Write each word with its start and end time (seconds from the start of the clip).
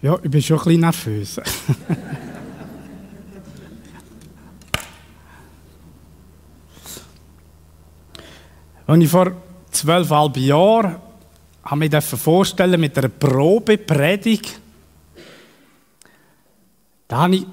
Ja, 0.00 0.16
ich 0.22 0.30
bin 0.30 0.40
schon 0.40 0.58
ein 0.58 0.64
bisschen 0.64 0.80
nervös. 0.80 1.40
Als 8.86 9.02
ich 9.02 9.10
vor 9.10 9.32
zwölfeinhalb 9.72 10.36
Jahren 10.36 10.96
habe 11.64 11.84
ich 11.84 11.90
mir 11.90 12.00
vorstellen 12.00 12.80
mit 12.80 12.96
einer 12.96 13.08
Probepredigt, 13.08 14.60
da 17.08 17.22
habe 17.22 17.34
ich 17.36 17.44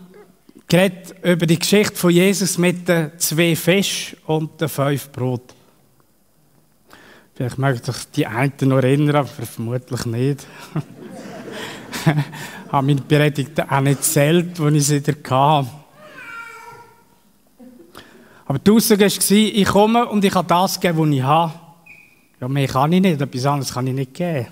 über 1.23 1.48
die 1.48 1.58
Geschichte 1.58 1.95
von 1.95 2.12
Jesus 2.12 2.59
mit 2.59 2.88
den 2.88 3.12
zwei 3.17 3.55
Fisch 3.55 4.16
und 4.27 4.62
den 4.62 4.70
fünf 4.70 5.12
Brot. 5.12 5.55
Vielleicht 7.34 7.58
möchte 7.58 7.91
sich 7.91 8.05
die 8.12 8.27
einen 8.27 8.53
noch 8.62 8.77
erinnern, 8.77 9.16
aber 9.16 9.27
vermutlich 9.27 10.05
nicht. 10.05 10.45
habe 12.72 12.88
meine 12.88 13.02
Predigt 13.02 13.59
auch 13.59 13.81
nicht 13.81 14.03
zählt, 14.03 14.59
als 14.59 14.76
ich 14.76 14.86
sie 14.86 15.05
wieder 15.05 15.13
hatte. 15.30 15.70
Aber 18.45 18.59
die 18.59 18.72
Aussage 18.72 19.05
war, 19.05 19.31
ich 19.31 19.66
komme 19.66 20.05
und 20.08 20.23
ich 20.23 20.34
kann 20.34 20.48
das 20.48 20.80
geben, 20.80 20.98
was 21.00 21.09
ich 21.09 21.23
habe. 21.23 21.53
Ja, 22.39 22.48
mehr 22.48 22.67
kann 22.67 22.91
ich 22.91 23.02
nicht, 23.02 23.22
etwas 23.22 23.45
anderes 23.45 23.73
kann 23.73 23.88
ich 23.88 23.94
nicht 23.94 24.13
geben. 24.13 24.48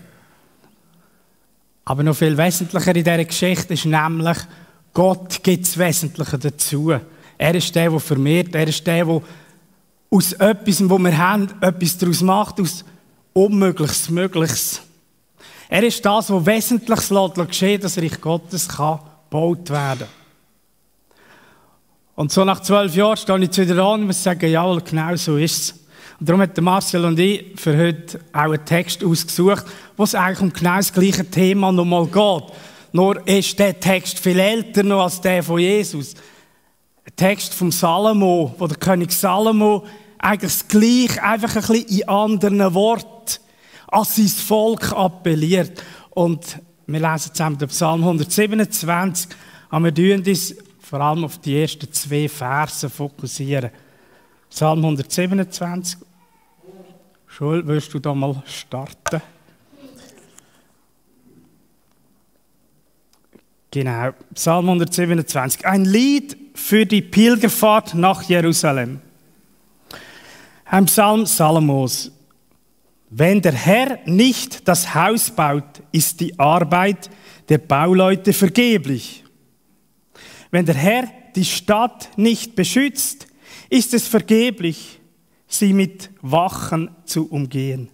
Aber 1.85 2.01
noch 2.01 2.15
viel 2.15 2.37
wesentlicher 2.37 2.95
in 2.95 3.03
dieser 3.03 3.25
Geschichte 3.25 3.73
ist 3.73 3.85
nämlich, 3.85 4.37
Gott 4.93 5.43
gibt 5.43 5.65
das 5.65 5.77
Wesentliche 5.77 6.37
dazu. 6.37 6.93
Er 7.37 7.55
ist 7.55 7.75
der, 7.75 7.89
der 7.89 7.99
vermehrt, 7.99 8.55
er 8.55 8.67
ist 8.67 8.85
der, 8.87 9.05
der 9.05 9.21
aus 10.09 10.33
etwas, 10.33 10.89
was 10.89 10.99
wir 10.99 11.17
haben, 11.17 11.49
etwas 11.61 11.97
daraus 11.97 12.21
macht, 12.21 12.61
aus 12.61 12.85
Unmögliches 13.33 14.11
Mögliches. 14.11 14.81
Er 15.69 15.83
ist 15.83 16.05
das, 16.05 16.29
was 16.29 16.45
Wesentliches 16.45 17.09
geschehen 17.47 17.81
dass 17.81 17.97
Reich 17.97 18.19
Gottes 18.21 18.67
kann 18.67 18.99
gebaut 19.29 19.69
werden 19.69 20.07
Und 22.15 22.31
so 22.31 22.45
nach 22.45 22.61
zwölf 22.61 22.95
Jahren 22.95 23.17
stehe 23.17 23.37
ich 23.39 23.45
jetzt 23.45 23.57
wieder 23.57 23.83
an 23.83 24.01
und 24.01 24.07
muss 24.07 24.21
sagen, 24.21 24.49
ja, 24.49 24.75
genau 24.75 25.15
so 25.15 25.37
ist 25.37 25.57
es. 25.57 25.83
Und 26.19 26.29
darum 26.29 26.41
hat 26.41 26.59
Marcel 26.61 27.03
und 27.05 27.19
ich 27.19 27.59
für 27.59 27.75
heute 27.75 28.19
auch 28.31 28.43
einen 28.43 28.63
Text 28.63 29.03
ausgesucht, 29.03 29.65
wo 29.97 30.03
es 30.03 30.13
eigentlich 30.13 30.41
um 30.41 30.53
genau 30.53 30.77
das 30.77 30.93
gleiche 30.93 31.29
Thema 31.29 31.71
nochmal 31.71 32.05
geht. 32.05 32.55
Nur 32.91 33.27
ist 33.27 33.57
der 33.57 33.79
Text 33.79 34.19
viel 34.19 34.39
älter 34.39 34.83
noch 34.83 35.03
als 35.03 35.19
der 35.19 35.41
von 35.41 35.59
Jesus. 35.59 36.13
Ein 37.05 37.15
Text 37.15 37.53
vom 37.53 37.71
Salomo, 37.71 38.53
wo 38.57 38.67
der 38.67 38.77
König 38.77 39.11
Salomo 39.11 39.83
eigentlich 40.19 40.53
das 40.53 40.67
Gleiche, 40.67 41.23
einfach 41.23 41.55
ein 41.55 41.61
bisschen 41.61 41.99
in 41.99 42.07
anderen 42.07 42.73
Worten 42.73 43.42
an 43.93 44.05
sein 44.05 44.27
Volk 44.27 44.91
appelliert. 44.91 45.81
Und 46.09 46.59
wir 46.87 46.99
lesen 46.99 47.33
zusammen 47.33 47.57
den 47.57 47.67
Psalm 47.69 48.01
127, 48.01 49.29
aber 49.69 49.95
wir 49.95 50.15
uns 50.15 50.55
vor 50.79 51.01
allem 51.01 51.25
auf 51.25 51.37
die 51.39 51.61
ersten 51.61 51.91
zwei 51.91 52.27
Verse 52.27 52.89
fokussieren. 52.89 53.71
Psalm 54.49 54.79
127. 54.79 55.97
Schul, 57.27 57.65
willst 57.65 57.93
du 57.93 57.99
da 57.99 58.13
mal 58.13 58.43
starten? 58.45 59.21
Genau, 63.71 64.11
Psalm 64.35 64.65
127. 64.69 65.65
Ein 65.65 65.85
Lied 65.85 66.37
für 66.53 66.85
die 66.85 67.01
Pilgerfahrt 67.01 67.95
nach 67.95 68.21
Jerusalem. 68.21 69.01
Ein 70.65 70.85
Psalm 70.85 71.25
Salomos. 71.25 72.12
Wenn 73.15 73.43
der 73.43 73.53
Herr 73.53 73.99
nicht 74.05 74.67
das 74.67 74.95
Haus 74.95 75.29
baut, 75.29 75.83
ist 75.91 76.19
die 76.19 76.39
Arbeit 76.39 77.11
der 77.47 77.59
Bauleute 77.59 78.33
vergeblich. 78.33 79.23
Wenn 80.49 80.65
der 80.65 80.73
Herr 80.73 81.07
die 81.35 81.45
Stadt 81.45 82.09
nicht 82.17 82.55
beschützt, 82.55 83.27
ist 83.69 83.93
es 83.93 84.07
vergeblich, 84.07 84.99
sie 85.45 85.73
mit 85.73 86.09
Wachen 86.23 86.89
zu 87.05 87.29
umgehen. 87.29 87.89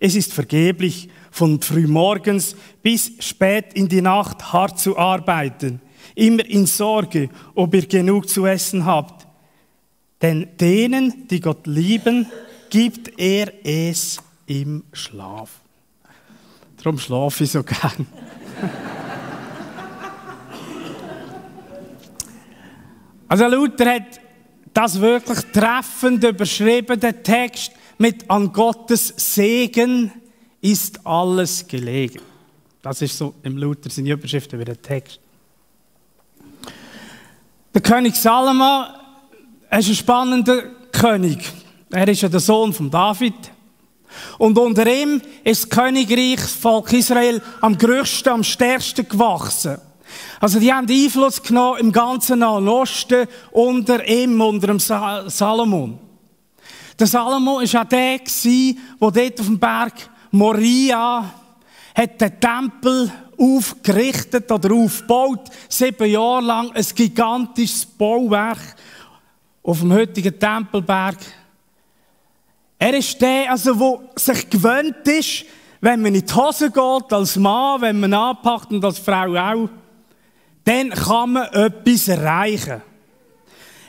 Es 0.00 0.14
ist 0.14 0.32
vergeblich, 0.32 1.10
von 1.30 1.60
frühmorgens 1.60 2.56
bis 2.82 3.12
spät 3.18 3.74
in 3.74 3.88
die 3.88 4.00
Nacht 4.00 4.54
hart 4.54 4.80
zu 4.80 4.96
arbeiten, 4.96 5.82
immer 6.14 6.46
in 6.46 6.64
Sorge, 6.64 7.28
ob 7.54 7.74
ihr 7.74 7.86
genug 7.86 8.26
zu 8.26 8.46
essen 8.46 8.86
habt. 8.86 9.26
Denn 10.22 10.48
denen, 10.58 11.28
die 11.28 11.40
Gott 11.40 11.66
lieben, 11.66 12.26
gibt 12.70 13.20
er 13.20 13.52
es 13.62 14.18
im 14.46 14.84
Schlaf. 14.92 15.60
Darum 16.76 16.98
schlafe 16.98 17.44
ich 17.44 17.52
so 17.52 17.62
gern. 17.62 18.06
also 23.28 23.46
Luther 23.46 23.94
hat 23.94 24.20
das 24.72 25.00
wirklich 25.00 25.38
treffend 25.52 26.22
überschrieben, 26.22 27.00
der 27.00 27.22
Text 27.22 27.72
mit 27.98 28.28
an 28.30 28.52
Gottes 28.52 29.14
Segen 29.16 30.12
ist 30.60 31.06
alles 31.06 31.66
gelegen. 31.66 32.20
Das 32.82 33.00
ist 33.02 33.16
so 33.16 33.34
im 33.42 33.56
Luther 33.56 33.90
seine 33.90 34.10
Überschrift 34.10 34.52
über 34.52 34.64
den 34.64 34.80
Text. 34.80 35.18
Der 37.74 37.80
König 37.82 38.16
Salomo 38.16 38.84
ist 39.70 39.88
ein 39.88 39.94
spannender 39.94 40.62
König. 40.92 41.38
Er 41.90 42.08
ist 42.08 42.22
ja 42.22 42.28
der 42.28 42.40
Sohn 42.40 42.72
von 42.72 42.90
David. 42.90 43.34
Und 44.38 44.58
unter 44.58 44.86
ihm 44.86 45.20
ist 45.44 45.64
das 45.64 45.70
Königreich, 45.70 46.36
das 46.36 46.52
Volk 46.52 46.92
Israel, 46.92 47.42
am 47.60 47.76
größten, 47.76 48.32
am 48.32 48.44
stärksten 48.44 49.08
gewachsen. 49.08 49.78
Also 50.40 50.60
die 50.60 50.72
haben 50.72 50.88
Einfluss 50.88 51.42
genommen 51.42 51.80
im 51.80 51.92
ganzen 51.92 52.40
Nahen 52.40 52.68
Osten 52.68 53.26
unter 53.52 54.06
ihm, 54.06 54.40
unter 54.40 54.68
dem 54.68 54.78
Salomon. 54.78 55.98
Der 56.98 57.06
Salomon 57.06 57.62
war 57.62 57.82
auch 57.82 57.88
der, 57.88 58.18
der 58.18 58.74
dort 58.98 59.40
auf 59.40 59.46
dem 59.46 59.58
Berg 59.58 59.92
Moria 60.30 61.30
hat 61.94 62.20
den 62.20 62.40
Tempel 62.40 63.10
aufgerichtet 63.38 64.50
oder 64.50 64.74
aufgebaut, 64.74 65.50
sieben 65.68 66.10
Jahre 66.10 66.42
lang, 66.42 66.70
ein 66.72 66.86
gigantisches 66.94 67.86
Bauwerk 67.86 68.58
auf 69.62 69.80
dem 69.80 69.92
heutigen 69.92 70.38
Tempelberg. 70.38 71.16
Er 72.78 72.94
ist 72.94 73.20
der, 73.20 73.50
also, 73.50 73.74
der 73.74 74.00
sich 74.16 74.50
gewöhnt 74.50 75.06
ist, 75.06 75.44
wenn 75.80 76.02
man 76.02 76.14
in 76.14 76.26
die 76.26 76.34
Hose 76.34 76.70
geht, 76.70 77.12
als 77.12 77.36
Mann, 77.36 77.80
wenn 77.80 78.00
man 78.00 78.12
anpackt 78.12 78.70
und 78.70 78.84
als 78.84 78.98
Frau 78.98 79.34
auch, 79.34 79.68
dann 80.64 80.90
kann 80.90 81.32
man 81.32 81.46
etwas 81.52 82.08
erreichen. 82.08 82.82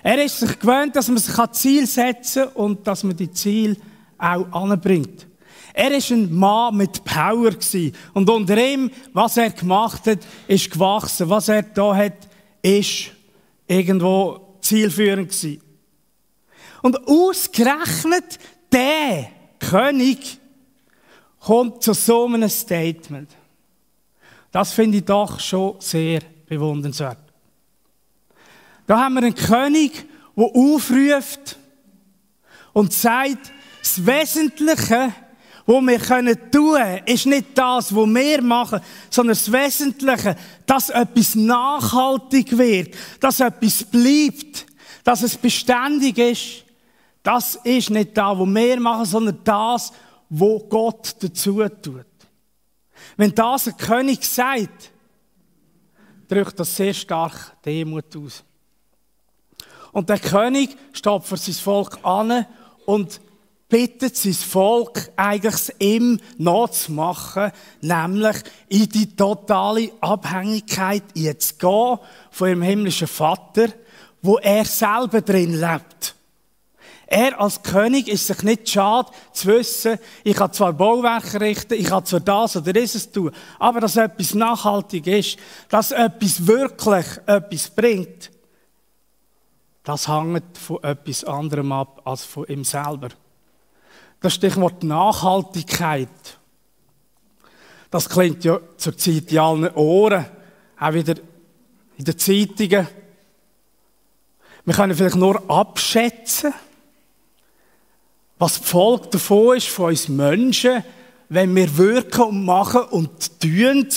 Er 0.03 0.23
ist 0.23 0.39
sich 0.39 0.59
gewöhnt, 0.59 0.95
dass 0.95 1.07
man 1.07 1.17
sich 1.17 1.35
Ziel 1.51 1.87
setzen 1.87 2.43
kann 2.43 2.53
und 2.53 2.87
dass 2.87 3.03
man 3.03 3.15
die 3.15 3.31
Ziel 3.31 3.75
auch 4.17 4.45
anbringt. 4.51 5.27
Er 5.73 5.91
ist 5.95 6.11
ein 6.11 6.33
Mann 6.33 6.77
mit 6.77 7.03
Power. 7.03 7.51
Und 8.13 8.29
unter 8.29 8.57
ihm, 8.57 8.89
was 9.13 9.37
er 9.37 9.51
gemacht 9.51 10.07
hat, 10.07 10.19
ist 10.47 10.71
gewachsen. 10.71 11.29
Was 11.29 11.49
er 11.49 11.61
da 11.61 11.95
hat, 11.95 12.27
ist 12.63 13.11
irgendwo 13.67 14.57
zielführend 14.61 15.29
gewesen. 15.29 15.61
Und 16.81 17.07
ausgerechnet 17.07 18.39
der 18.71 19.29
König 19.59 20.39
kommt 21.39 21.83
zu 21.83 21.93
so 21.93 22.25
einem 22.25 22.49
Statement. 22.49 23.29
Das 24.51 24.73
finde 24.73 24.97
ich 24.97 25.05
doch 25.05 25.39
schon 25.39 25.75
sehr 25.79 26.21
bewundernswert. 26.47 27.19
Da 28.85 28.99
haben 28.99 29.15
wir 29.15 29.23
einen 29.23 29.35
König, 29.35 30.05
der 30.35 30.45
aufruft 30.45 31.57
und 32.73 32.93
sagt, 32.93 33.51
das 33.81 34.05
Wesentliche, 34.05 35.13
was 35.65 35.81
wir 35.81 35.99
können 35.99 36.51
tun, 36.51 36.79
ist 37.05 37.25
nicht 37.25 37.47
das, 37.55 37.93
was 37.93 38.07
wir 38.07 38.41
machen, 38.41 38.79
sondern 39.09 39.35
das 39.35 39.51
Wesentliche, 39.51 40.35
dass 40.65 40.89
etwas 40.89 41.35
nachhaltig 41.35 42.57
wird, 42.57 42.95
dass 43.19 43.39
etwas 43.39 43.83
bleibt, 43.83 44.65
dass 45.03 45.23
es 45.23 45.35
beständig 45.37 46.17
ist. 46.17 46.63
Das 47.27 47.55
ist 47.55 47.89
nicht 47.89 48.17
das, 48.17 48.39
was 48.39 48.47
wir 48.47 48.79
machen, 48.79 49.03
sondern 49.03 49.41
das, 49.43 49.91
was 50.29 50.61
Gott 50.69 51.13
dazu 51.19 51.67
tut. 51.67 52.05
Wenn 53.17 53.35
das 53.35 53.67
ein 53.67 53.75
König 53.75 54.23
sagt, 54.23 54.91
drückt 56.29 56.57
das 56.57 56.73
sehr 56.73 56.93
stark 56.93 57.61
Demut 57.65 58.15
aus. 58.15 58.45
Und 59.91 60.07
der 60.07 60.19
König 60.19 60.77
steht 60.93 61.23
für 61.25 61.35
sein 61.35 61.55
Volk 61.55 61.99
an 62.01 62.45
und 62.85 63.19
bittet 63.67 64.15
sein 64.15 64.33
Volk 64.33 65.11
eigentlich 65.17 65.75
ihm 65.79 66.21
nachzumachen, 66.37 67.51
nämlich 67.81 68.37
in 68.69 68.87
die 68.87 69.13
totale 69.17 69.91
Abhängigkeit 69.99 71.03
jetzt 71.13 71.59
gehen 71.59 71.99
von 72.31 72.47
ihrem 72.47 72.61
himmlischen 72.61 73.07
Vater, 73.07 73.67
wo 74.21 74.37
er 74.37 74.63
selber 74.63 75.19
drin 75.19 75.59
lebt. 75.59 76.15
Er 77.09 77.39
als 77.39 77.63
König 77.63 78.09
ist 78.09 78.27
sich 78.27 78.43
nicht 78.43 78.67
schade 78.67 79.09
zu 79.31 79.47
wissen, 79.47 79.97
ich 80.25 80.35
kann 80.35 80.51
zwar 80.51 80.73
Bauwerke 80.73 81.39
richten, 81.39 81.75
ich 81.75 81.85
kann 81.85 82.05
zwar 82.05 82.19
das 82.19 82.57
oder 82.57 82.73
dieses 82.73 83.11
tun, 83.11 83.31
aber 83.59 83.79
dass 83.79 83.95
etwas 83.95 84.33
nachhaltig 84.33 85.07
ist, 85.07 85.37
dass 85.69 85.91
etwas 85.91 86.45
wirklich 86.45 87.05
etwas 87.25 87.69
bringt, 87.69 88.29
das 89.85 90.09
hängt 90.09 90.57
von 90.57 90.83
etwas 90.83 91.23
anderem 91.23 91.71
ab 91.71 92.01
als 92.03 92.25
von 92.25 92.45
ihm 92.47 92.65
selber. 92.65 93.07
Das 94.19 94.33
Stichwort 94.33 94.83
Nachhaltigkeit. 94.83 96.09
Das 97.89 98.09
klingt 98.09 98.43
ja 98.43 98.59
zurzeit 98.75 99.31
in 99.31 99.39
allen 99.39 99.73
Ohren, 99.75 100.25
auch 100.77 100.93
wieder 100.93 101.15
in 101.95 102.03
den 102.03 102.17
Zeitungen. 102.17 102.85
Wir 104.65 104.73
können 104.73 104.93
vielleicht 104.93 105.15
nur 105.15 105.49
abschätzen, 105.49 106.53
was 108.39 108.59
die 108.61 108.67
Folge 108.67 109.07
davon 109.09 109.57
ist 109.57 109.67
von 109.67 109.87
uns 109.87 110.07
Menschen, 110.07 110.83
wenn 111.29 111.55
wir 111.55 111.77
wirken 111.77 112.21
und 112.21 112.45
machen 112.45 112.81
und 112.91 113.39
tun, 113.39 113.87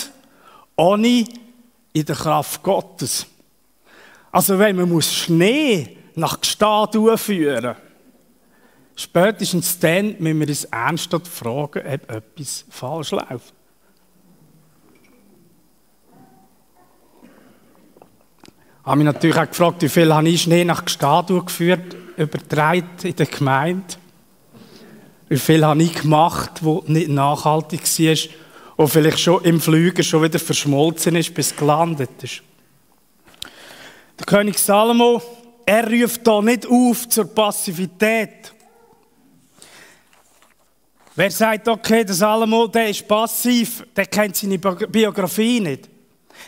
ohne 0.76 1.24
in 1.92 2.04
der 2.04 2.16
Kraft 2.16 2.62
Gottes. 2.62 3.26
Also 4.32 4.58
wenn 4.58 4.76
man 4.76 4.88
muss 4.88 5.12
Schnee 5.12 5.96
nach 6.14 6.40
Gestad 6.40 6.96
führen 7.16 7.76
spätestens 9.00 9.78
dann 9.78 10.16
müssen 10.18 10.40
wir 10.40 10.48
uns 10.48 10.64
ernsthaft 10.64 11.26
fragen, 11.26 11.80
ob 11.80 12.10
etwas 12.10 12.64
falsch 12.68 13.12
läuft. 13.12 13.54
Ich 18.82 18.86
habe 18.86 18.96
mich 18.96 19.04
natürlich 19.04 19.36
auch 19.36 19.48
gefragt, 19.48 19.82
wie 19.82 19.88
viel 19.88 20.12
habe 20.12 20.28
ich 20.28 20.42
Schnee 20.42 20.64
nach 20.64 20.84
Gestad 20.84 21.28
geführt, 21.28 21.96
übertragen 22.16 22.88
in 23.02 23.16
der 23.16 23.26
Gemeinde. 23.26 23.94
Wie 25.30 25.38
viel 25.38 25.64
habe 25.64 25.80
ich 25.80 25.94
gemacht, 25.94 26.50
wo 26.60 26.82
nicht 26.88 27.08
nachhaltig 27.08 27.82
war 27.82 28.16
und 28.74 28.88
vielleicht 28.88 29.20
schon 29.20 29.44
im 29.44 29.60
Flüger 29.60 30.02
schon 30.02 30.24
wieder 30.24 30.40
verschmolzen 30.40 31.14
ist, 31.14 31.32
bis 31.32 31.54
gelandet 31.54 32.10
ist. 32.20 32.42
Der 34.18 34.26
König 34.26 34.58
Salomo, 34.58 35.22
er 35.64 35.88
ruft 35.88 36.26
da 36.26 36.42
nicht 36.42 36.66
auf 36.66 37.08
zur 37.08 37.32
Passivität. 37.32 38.52
Wer 41.14 41.30
sagt, 41.30 41.68
okay, 41.68 42.04
der 42.04 42.14
Salomo, 42.16 42.66
der 42.66 42.88
ist 42.88 43.06
passiv, 43.06 43.84
der 43.94 44.06
kennt 44.06 44.34
seine 44.34 44.58
Biografie 44.58 45.60
nicht. 45.60 45.88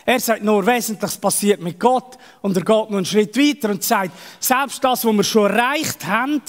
Er 0.05 0.19
sagt 0.19 0.43
nur, 0.43 0.65
Wesentliches 0.65 1.17
passiert 1.17 1.61
mit 1.61 1.79
Gott 1.79 2.17
und 2.41 2.57
er 2.57 2.65
geht 2.65 2.67
noch 2.67 2.97
einen 2.97 3.05
Schritt 3.05 3.37
weiter 3.37 3.69
und 3.69 3.81
sagt, 3.81 4.11
selbst 4.41 4.83
das, 4.83 5.05
was 5.05 5.13
wir 5.13 5.23
schon 5.23 5.49
erreicht 5.49 6.05
haben, 6.05 6.41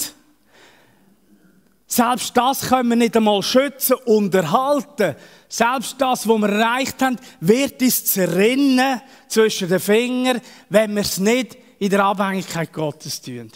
selbst 1.87 2.35
das 2.35 2.61
können 2.61 2.89
wir 2.89 2.95
nicht 2.95 3.15
einmal 3.15 3.43
schützen 3.43 3.95
und 4.05 4.33
erhalten. 4.33 5.15
Selbst 5.47 5.95
das, 5.99 6.27
was 6.27 6.37
wir 6.37 6.49
erreicht 6.49 7.01
haben, 7.01 7.17
wird 7.39 7.81
uns 7.81 8.05
zerrinnen 8.05 9.01
zwischen 9.27 9.69
den 9.69 9.79
Fingern, 9.79 10.41
wenn 10.69 10.95
wir 10.95 11.01
es 11.01 11.19
nicht 11.19 11.57
in 11.77 11.89
der 11.89 12.03
Abhängigkeit 12.03 12.73
Gottes 12.73 13.21
tun. 13.21 13.51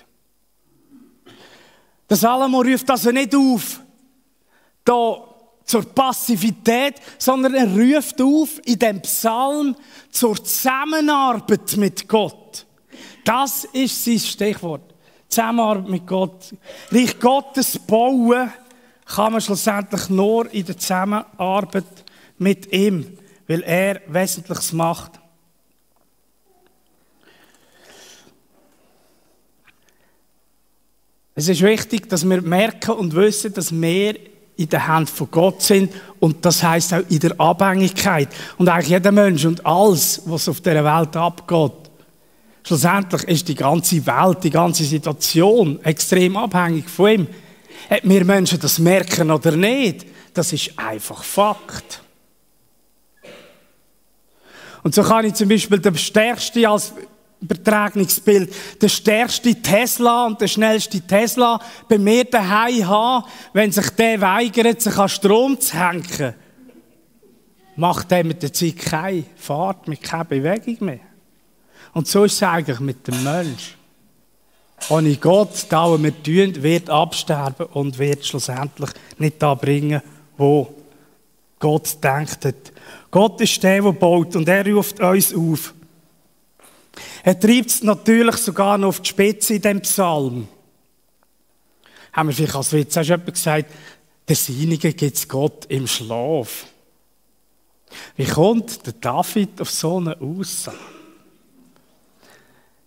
Der 2.09 2.17
Salomo 2.17 2.61
ruft 2.61 2.89
also 2.89 3.11
nicht 3.11 3.33
auf, 3.35 3.81
da 4.83 5.25
zur 5.65 5.83
Passivität, 5.93 6.95
sondern 7.17 7.53
er 7.53 7.67
ruft 7.67 8.19
auf 8.21 8.59
in 8.65 8.79
dem 8.79 9.01
Psalm 9.01 9.75
zur 10.09 10.43
Zusammenarbeit 10.43 11.77
mit 11.77 12.07
Gott. 12.07 12.65
Das 13.23 13.65
ist 13.65 14.03
sein 14.03 14.19
Stichwort. 14.19 14.95
Zusammenarbeit 15.29 15.87
mit 15.87 16.07
Gott. 16.07 16.55
Reich 16.91 17.19
Gottes 17.19 17.77
bauen 17.77 18.51
kann 19.05 19.31
man 19.31 19.41
schlussendlich 19.41 20.09
nur 20.09 20.51
in 20.51 20.65
der 20.65 20.77
Zusammenarbeit 20.77 21.85
mit 22.39 22.71
ihm, 22.73 23.17
weil 23.47 23.61
er 23.61 24.01
Wesentliches 24.07 24.73
macht. 24.73 25.11
Es 31.35 31.47
ist 31.47 31.61
wichtig, 31.61 32.09
dass 32.09 32.27
wir 32.27 32.41
merken 32.41 32.91
und 32.91 33.15
wissen, 33.15 33.53
dass 33.53 33.71
wir 33.71 34.19
in 34.57 34.67
der 34.67 34.87
Hand 34.87 35.09
von 35.09 35.31
Gott 35.31 35.61
sind 35.61 35.93
und 36.19 36.43
das 36.43 36.61
heißt 36.61 36.93
auch 36.93 37.03
in 37.07 37.19
der 37.19 37.39
Abhängigkeit. 37.39 38.27
Und 38.57 38.67
eigentlich 38.67 38.89
jeder 38.89 39.13
Mensch 39.13 39.45
und 39.45 39.65
alles, 39.65 40.21
was 40.25 40.49
auf 40.49 40.59
der 40.59 40.83
Welt 40.83 41.15
abgeht, 41.15 41.88
schlussendlich 42.63 43.23
ist 43.23 43.47
die 43.47 43.55
ganze 43.55 44.05
Welt, 44.05 44.43
die 44.43 44.49
ganze 44.49 44.83
Situation 44.83 45.79
extrem 45.83 46.37
abhängig 46.37 46.89
von 46.89 47.11
ihm. 47.11 47.27
Ob 47.89 47.99
wir 48.03 48.25
Menschen 48.25 48.59
das 48.59 48.79
merken 48.79 49.31
oder 49.31 49.55
nicht, 49.55 50.05
das 50.33 50.53
ist 50.53 50.77
einfach 50.77 51.23
Fakt. 51.23 52.01
Und 54.83 54.95
so 54.95 55.03
kann 55.03 55.25
ich 55.25 55.33
zum 55.33 55.49
Beispiel 55.49 55.79
der 55.79 55.95
Stärkste 55.95 56.67
als 56.69 56.93
Übertragungsbild 57.41 58.53
der 58.81 58.89
stärkste 58.89 59.55
Tesla 59.55 60.25
und 60.25 60.41
der 60.41 60.47
schnellste 60.47 60.99
Tesla 61.01 61.59
bei 61.87 61.97
mir 61.97 62.25
daheim 62.25 62.87
haben, 62.87 63.25
wenn 63.53 63.71
sich 63.71 63.89
der 63.91 64.19
weigert, 64.19 64.81
sich 64.81 64.97
an 64.97 65.07
Strom 65.07 65.59
zu 65.59 65.77
hängen, 65.77 66.33
macht 67.77 68.11
der 68.11 68.25
mit 68.25 68.43
der 68.43 68.51
Zeit 68.51 68.77
keine 68.77 69.23
Fahrt, 69.37 69.87
mit 69.87 70.03
keine 70.03 70.25
Bewegung 70.25 70.77
mehr. 70.81 70.99
Und 71.93 72.07
so 72.07 72.23
ist 72.23 72.33
es 72.33 72.43
eigentlich 72.43 72.79
mit 72.79 73.07
dem 73.07 73.23
Mensch. 73.23 73.75
Ohne 74.89 75.15
Gott, 75.17 75.65
da 75.69 76.01
wir 76.01 76.23
tun, 76.23 76.63
wird 76.63 76.89
absterben 76.89 77.65
und 77.67 77.97
wird 77.97 78.25
schlussendlich 78.25 78.89
nicht 79.17 79.41
da 79.41 79.53
bringen, 79.53 80.01
wo 80.37 80.73
Gott 81.59 81.97
denkt. 82.01 82.71
Gott 83.11 83.41
ist 83.41 83.61
der, 83.61 83.81
der 83.81 83.91
baut 83.91 84.35
und 84.35 84.47
er 84.47 84.65
ruft 84.65 84.99
uns 84.99 85.33
auf. 85.33 85.73
Er 87.23 87.39
treibt 87.39 87.69
es 87.69 87.83
natürlich 87.83 88.37
sogar 88.37 88.77
noch 88.77 88.89
auf 88.89 89.01
die 89.01 89.09
Spitze 89.09 89.55
in 89.55 89.61
dem 89.61 89.81
Psalm. 89.81 90.47
Haben 92.13 92.29
wir 92.29 92.35
vielleicht 92.35 92.55
als 92.55 92.73
Witz 92.73 92.97
auch 92.97 93.03
schon 93.03 93.25
gesagt, 93.25 93.71
der 94.27 94.35
Seinige 94.35 94.93
gibt 94.93 95.17
es 95.17 95.27
Gott 95.27 95.65
im 95.65 95.87
Schlaf. 95.87 96.65
Wie 98.15 98.25
kommt 98.25 98.85
der 98.85 98.93
David 98.93 99.59
auf 99.61 99.69
so 99.69 99.97
eine 99.97 100.19
Aussage? 100.19 100.77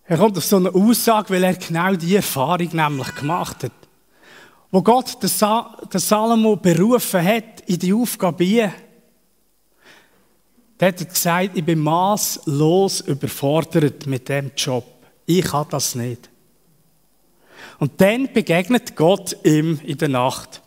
Er 0.05 0.17
kommt 0.17 0.37
auf 0.37 0.45
so 0.45 0.57
eine 0.57 0.73
Aussage, 0.73 1.29
weil 1.29 1.43
er 1.43 1.55
genau 1.55 1.93
diese 1.95 2.17
Erfahrung 2.17 2.69
nämlich 2.73 3.15
gemacht 3.15 3.63
hat. 3.63 3.71
Wo 4.69 4.81
Gott 4.81 5.21
den, 5.21 5.29
Salomo 5.99 6.55
berufen 6.55 7.23
hat 7.23 7.61
in 7.67 7.79
die 7.79 7.93
Aufgabe, 7.93 8.73
der 10.79 10.87
hat 10.87 11.09
gesagt, 11.09 11.51
ich 11.53 11.63
bin 11.63 11.79
maßlos 11.79 13.01
überfordert 13.01 14.05
mit 14.07 14.27
dem 14.27 14.51
Job. 14.57 14.85
Ich 15.25 15.45
kann 15.45 15.67
das 15.69 15.95
nicht. 15.95 16.29
Und 17.79 18.01
dann 18.01 18.31
begegnet 18.33 18.95
Gott 18.95 19.37
ihm 19.43 19.79
in 19.83 19.97
der 19.97 20.09
Nacht. 20.09 20.61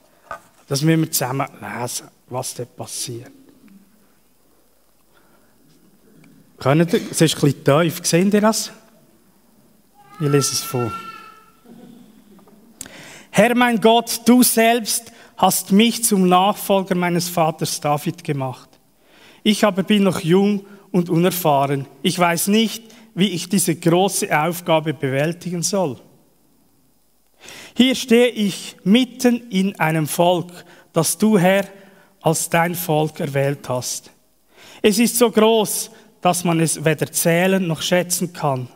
Das 0.68 0.82
müssen 0.82 1.02
wir 1.02 1.10
zusammen 1.10 1.48
lesen, 1.60 2.08
was 2.28 2.54
da 2.54 2.64
passiert. 2.64 3.30
Können 6.58 6.88
ihr, 6.88 7.00
es 7.10 7.20
ist 7.20 7.34
ein 7.34 7.40
bisschen 7.40 7.64
tief, 7.64 8.00
seht 8.02 8.32
ihr 8.32 8.40
das? 8.40 8.72
Ich 10.18 10.28
lese 10.28 10.52
es 10.52 10.62
vor. 10.62 10.90
Herr 13.30 13.54
mein 13.54 13.78
Gott, 13.82 14.22
du 14.24 14.42
selbst 14.42 15.12
hast 15.36 15.72
mich 15.72 16.04
zum 16.04 16.26
Nachfolger 16.26 16.94
meines 16.94 17.28
Vaters 17.28 17.78
David 17.82 18.24
gemacht. 18.24 18.70
Ich 19.42 19.62
aber 19.62 19.82
bin 19.82 20.04
noch 20.04 20.20
jung 20.20 20.64
und 20.90 21.10
unerfahren. 21.10 21.84
Ich 22.00 22.18
weiß 22.18 22.48
nicht, 22.48 22.82
wie 23.14 23.28
ich 23.28 23.50
diese 23.50 23.76
große 23.76 24.34
Aufgabe 24.34 24.94
bewältigen 24.94 25.62
soll. 25.62 25.98
Hier 27.76 27.94
stehe 27.94 28.28
ich 28.28 28.76
mitten 28.84 29.50
in 29.50 29.78
einem 29.78 30.06
Volk, 30.06 30.50
das 30.94 31.18
du, 31.18 31.36
Herr, 31.36 31.66
als 32.22 32.48
dein 32.48 32.74
Volk 32.74 33.20
erwählt 33.20 33.68
hast. 33.68 34.10
Es 34.80 34.98
ist 34.98 35.18
so 35.18 35.30
groß, 35.30 35.90
dass 36.22 36.42
man 36.42 36.60
es 36.60 36.82
weder 36.82 37.12
zählen 37.12 37.66
noch 37.66 37.82
schätzen 37.82 38.32
kann. 38.32 38.68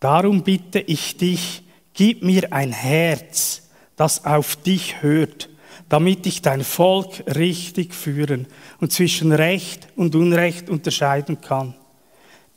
Darum 0.00 0.42
bitte 0.42 0.80
ich 0.80 1.16
dich, 1.16 1.62
gib 1.94 2.22
mir 2.22 2.52
ein 2.52 2.72
Herz, 2.72 3.68
das 3.96 4.24
auf 4.24 4.56
dich 4.56 5.02
hört 5.02 5.50
damit 5.90 6.24
ich 6.24 6.40
dein 6.40 6.62
Volk 6.62 7.24
richtig 7.26 7.94
führen 7.94 8.46
und 8.80 8.92
zwischen 8.92 9.32
Recht 9.32 9.88
und 9.96 10.14
Unrecht 10.14 10.70
unterscheiden 10.70 11.40
kann. 11.40 11.74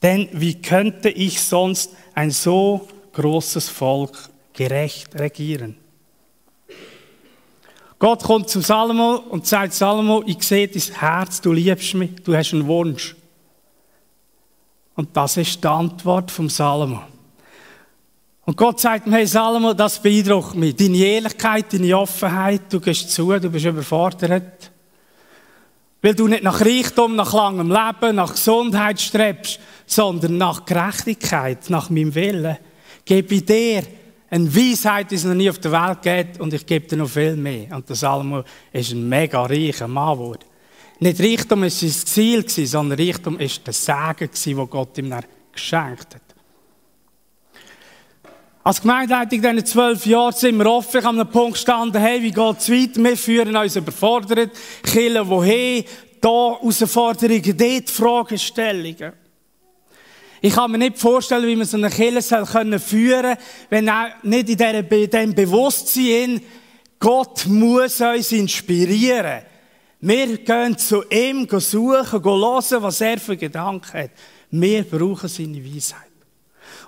Denn 0.03 0.29
wie 0.33 0.61
könnte 0.61 1.09
ich 1.09 1.41
sonst 1.41 1.95
ein 2.13 2.29
so 2.29 2.87
großes 3.13 3.69
Volk 3.69 4.29
gerecht 4.53 5.15
regieren? 5.15 5.77
Gott 7.97 8.21
kommt 8.21 8.49
zu 8.49 8.61
Salomo 8.61 9.15
und 9.15 9.47
sagt, 9.47 9.73
Salomo, 9.73 10.23
ich 10.27 10.43
sehe 10.43 10.67
dein 10.67 10.99
Herz, 10.99 11.41
du 11.41 11.53
liebst 11.53 11.95
mich, 11.95 12.11
du 12.23 12.35
hast 12.35 12.53
einen 12.53 12.67
Wunsch. 12.67 13.15
Und 14.95 15.17
das 15.17 15.37
ist 15.37 15.63
die 15.63 15.67
Antwort 15.67 16.29
vom 16.29 16.49
Salomo. 16.49 17.01
Und 18.45 18.57
Gott 18.57 18.79
sagt 18.79 19.07
mir, 19.07 19.17
hey 19.17 19.27
Salomo, 19.27 19.73
das 19.73 20.01
beeindruckt 20.01 20.55
mich. 20.55 20.75
Deine 20.75 20.97
Ehrlichkeit, 20.97 21.71
deine 21.71 21.97
Offenheit, 21.97 22.61
du 22.69 22.81
gehst 22.81 23.09
zu, 23.11 23.31
du 23.39 23.49
bist 23.49 23.65
überfordert. 23.65 24.71
Weil 26.01 26.13
du 26.13 26.27
nicht 26.27 26.43
nach 26.43 26.59
Reichtum, 26.59 27.15
nach 27.15 27.33
langem 27.33 27.71
Leben, 27.71 28.17
nach 28.17 28.33
Gesundheit 28.33 28.99
strebst, 28.99 29.59
sondern 29.85 30.37
nach 30.37 30.65
Gerechtigkeit, 30.65 31.69
nach 31.69 31.89
meinem 31.89 32.13
Willen. 32.13 32.57
Gebe 33.05 33.35
ich 33.35 33.45
dir 33.45 33.83
eine 34.29 34.53
Weisheit, 34.53 35.11
die 35.11 35.15
es 35.15 35.23
noch 35.23 35.33
nie 35.33 35.49
auf 35.49 35.59
der 35.59 35.71
Welt 35.71 36.01
gibt, 36.01 36.41
und 36.41 36.53
ich 36.53 36.65
gebe 36.65 36.85
dir 36.85 36.97
noch 36.97 37.09
viel 37.09 37.37
mehr. 37.37 37.73
Und 37.73 37.87
der 37.87 37.95
Salomo 37.95 38.43
ist 38.73 38.91
ein 38.91 39.07
mega 39.07 39.45
reicher 39.45 39.87
Mann 39.87 40.17
geworden. 40.17 40.43
Nicht 40.99 41.21
Reichtum 41.21 41.61
war 41.61 41.69
sein 41.69 41.91
Ziel, 41.91 42.49
sondern 42.67 42.99
Reichtum 42.99 43.39
war 43.39 43.47
der 43.47 43.73
Segen, 43.73 44.29
den 44.57 44.69
Gott 44.69 44.97
ihm 44.97 45.15
geschenkt 45.53 46.15
hat. 46.15 46.32
Als 48.65 48.79
Gemeindeleitung 48.79 49.43
in 49.43 49.55
diesen 49.57 49.65
zwölf 49.65 50.05
Jahren 50.05 50.31
sind 50.31 50.57
wir 50.57 50.67
offen 50.67 51.05
an 51.05 51.19
einem 51.19 51.29
Punkt 51.29 51.55
gestanden, 51.55 51.99
hey, 51.99 52.21
wie 52.23 52.31
geht 52.31 52.59
es 52.59 52.69
weiter? 52.71 53.03
Wir 53.03 53.17
führen 53.17 53.55
uns 53.57 53.75
überfordert. 53.75 54.51
Killen 54.83 55.27
wohin? 55.27 55.83
Da 56.21 56.57
Herausforderungen, 56.61 57.57
dort 57.57 57.89
Fragestellungen. 57.89 59.11
Ich 60.39 60.53
kann 60.53 60.71
mir 60.71 60.77
nicht 60.77 60.97
vorstellen, 60.97 61.45
wie 61.45 61.57
man 61.57 61.65
so 61.65 61.75
eine 61.75 61.89
Kirche 61.89 62.21
soll 62.21 62.45
können 62.45 62.79
führen 62.79 63.35
wenn 63.69 63.89
auch 63.89 64.07
nicht 64.23 64.49
in 64.49 64.57
diesem 64.57 65.35
Bewusstsein, 65.35 66.41
Gott 66.99 67.45
muss 67.47 67.99
uns 67.99 68.31
inspirieren. 68.31 69.41
Wir 69.99 70.37
gehen 70.37 70.77
zu 70.77 71.03
ihm 71.09 71.49
suchen, 71.49 72.23
hören, 72.23 72.83
was 72.83 73.01
er 73.01 73.19
für 73.19 73.35
Gedanken 73.35 73.93
hat. 73.93 74.11
Wir 74.51 74.83
brauchen 74.83 75.27
seine 75.27 75.63
Weisheit. 75.65 76.12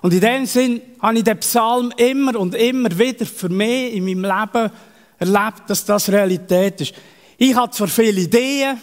Und 0.06 0.12
in 0.12 0.20
dem 0.20 0.46
Sinn 0.46 0.80
habe 1.02 1.18
ich 1.18 1.24
den 1.24 1.36
Psalm 1.40 1.92
immer 1.96 2.38
und 2.38 2.54
immer 2.54 2.96
wieder 2.96 3.26
für 3.26 3.48
mich 3.48 3.92
in 3.92 4.04
meinem 4.04 4.22
Leben 4.22 4.70
erlebt, 5.18 5.62
dass 5.66 5.84
das 5.84 6.08
Realität 6.08 6.80
ist. 6.80 6.94
Ich 7.36 7.56
habe 7.56 7.72
zwar 7.72 7.88
viele 7.88 8.20
Ideen, 8.20 8.80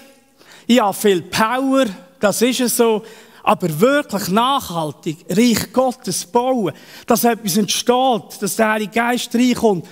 ich 0.68 0.82
habe 0.82 0.94
viel 0.94 1.22
Power, 1.22 1.86
das 2.20 2.42
ist 2.42 2.60
es 2.60 2.76
so, 2.76 3.06
aber 3.42 3.80
wirklich 3.80 4.28
nachhaltig 4.28 5.26
Reich 5.30 5.72
Gottes 5.72 6.26
bauen, 6.26 6.74
dass 7.08 7.24
etwas 7.24 7.56
entsteht, 7.56 8.42
dass 8.42 8.58
der 8.58 8.72
Heilige 8.72 8.92
Geist 8.92 9.34
reinkommt, 9.34 9.88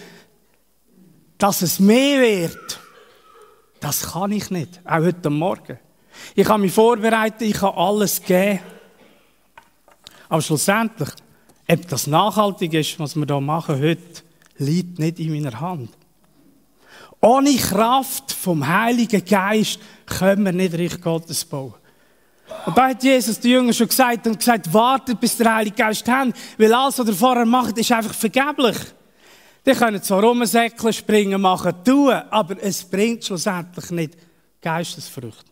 dass 1.38 1.62
es 1.62 1.80
mehr 1.80 2.20
wird, 2.20 2.80
das 3.80 4.12
kann 4.12 4.34
ich 4.34 4.52
nicht, 4.52 4.82
auch 4.84 5.00
heute 5.00 5.30
Morgen. 5.30 5.80
Ich 6.36 6.46
kann 6.46 6.60
mich 6.60 6.74
vorbereiten, 6.74 7.46
ich 7.46 7.54
kann 7.54 7.74
alles 7.74 8.22
geben. 8.22 8.60
Aber 10.32 10.42
schlussendlich, 10.42 11.10
ob 11.70 11.88
das 11.90 12.08
nachhaltig 12.08 12.74
ist, 12.74 12.98
was 13.02 13.18
wir 13.18 13.26
hier 13.26 13.42
machen 13.42 13.82
heute, 13.82 14.24
liegt 14.60 14.98
nicht 14.98 15.20
in 15.20 15.34
meiner 15.34 15.60
Hand. 15.60 15.90
Ohne 17.20 17.54
Kraft 17.58 18.32
vom 18.32 18.66
Heiligen 18.66 19.26
Geist 19.26 19.82
können 20.06 20.46
wir 20.46 20.54
nicht 20.54 20.74
Reich 20.74 21.02
Gottes 21.02 21.44
bauen. 21.44 21.74
Und 22.66 22.78
da 22.78 22.88
hat 22.88 23.04
Jesus 23.04 23.42
die 23.42 23.50
Jünger 23.50 23.74
schon 23.74 23.90
gesagt 23.90 24.26
und 24.26 24.40
gesagt, 24.40 24.74
wartet, 24.74 25.20
bis 25.20 25.36
der 25.36 25.54
Heilige 25.54 25.76
Geist 25.76 26.08
haben, 26.08 26.34
weil 26.58 26.74
alles, 26.74 26.98
was 26.98 27.08
ihr 27.08 27.14
vorher 27.14 27.46
macht, 27.46 27.78
ist 27.78 27.92
einfach 27.92 28.14
vergeblich. 28.14 28.78
Die 29.66 29.74
können 29.74 30.02
zwar 30.02 30.24
rumsäckeln, 30.24 30.94
springen, 30.94 31.42
machen, 31.42 31.74
tun, 31.84 32.14
aber 32.14 32.56
es 32.64 32.86
bringt 32.86 33.26
schlussendlich 33.26 33.92
nicht 33.92 34.18
Geistesfrüchte. 34.62 35.51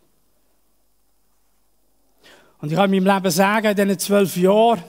Und 2.61 2.71
ich 2.71 2.75
kann 2.75 2.93
in 2.93 3.03
meinem 3.03 3.15
Leben 3.15 3.31
sagen, 3.31 3.67
in 3.67 3.75
diesen 3.75 3.99
zwölf 3.99 4.35
Jahren, 4.35 4.83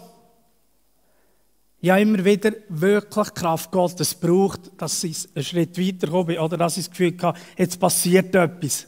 ich 1.82 1.88
habe 1.88 2.02
immer 2.02 2.24
wieder 2.24 2.52
wirklich 2.68 3.32
Kraft 3.32 3.70
Gottes 3.70 4.14
braucht, 4.14 4.70
dass 4.76 5.02
ich 5.02 5.28
einen 5.34 5.44
Schritt 5.44 5.78
weiterkomme 5.78 6.40
oder 6.40 6.58
dass 6.58 6.76
ich 6.76 6.84
das 6.86 6.90
Gefühl 6.90 7.16
habe, 7.22 7.38
jetzt 7.56 7.80
passiert 7.80 8.34
etwas. 8.34 8.86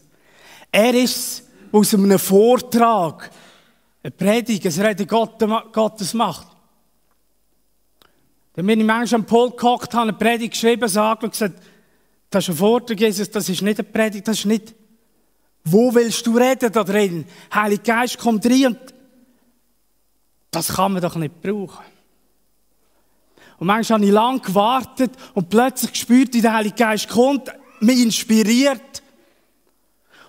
Er 0.70 0.92
ist 0.94 1.48
aus 1.70 1.94
einem 1.94 2.18
Vortrag, 2.18 3.30
eine 4.02 4.10
Predigt, 4.10 4.66
ein 4.66 4.86
Reden 4.86 5.06
Gottes 5.06 6.12
macht. 6.12 6.48
Dann 8.54 8.66
bin 8.66 8.80
ich 8.80 8.86
manchmal 8.86 9.20
am 9.20 9.26
Pult 9.26 9.56
gehockt, 9.56 9.94
habe 9.94 10.02
eine 10.02 10.12
Predigt 10.12 10.52
geschrieben, 10.52 10.82
gesagt 10.82 11.24
und 11.24 11.30
gesagt, 11.30 11.62
das 12.28 12.44
ist 12.44 12.50
ein 12.50 12.56
Vortrag, 12.56 13.00
Jesus, 13.00 13.30
das 13.30 13.48
ist 13.48 13.62
nicht 13.62 13.78
eine 13.78 13.88
Predigt, 13.88 14.28
das 14.28 14.40
ist 14.40 14.46
nicht 14.46 14.74
wo 15.64 15.94
willst 15.94 16.26
du 16.26 16.36
reden 16.36 16.72
da 16.72 16.84
drin? 16.84 17.24
Heilige 17.52 17.82
Geist 17.82 18.18
kommt 18.18 18.44
rein 18.46 18.76
das 20.52 20.68
kann 20.68 20.92
man 20.92 21.02
doch 21.02 21.16
nicht 21.16 21.40
brauchen. 21.40 21.84
Und 23.58 23.66
manchmal 23.66 23.98
habe 23.98 24.06
ich 24.06 24.12
lange 24.12 24.40
gewartet 24.40 25.12
und 25.34 25.48
plötzlich 25.48 25.92
gespürt, 25.92 26.34
wie 26.34 26.42
der 26.42 26.52
Heilige 26.52 26.76
Geist 26.76 27.08
kommt, 27.08 27.50
mich 27.80 28.00
inspiriert. 28.00 29.02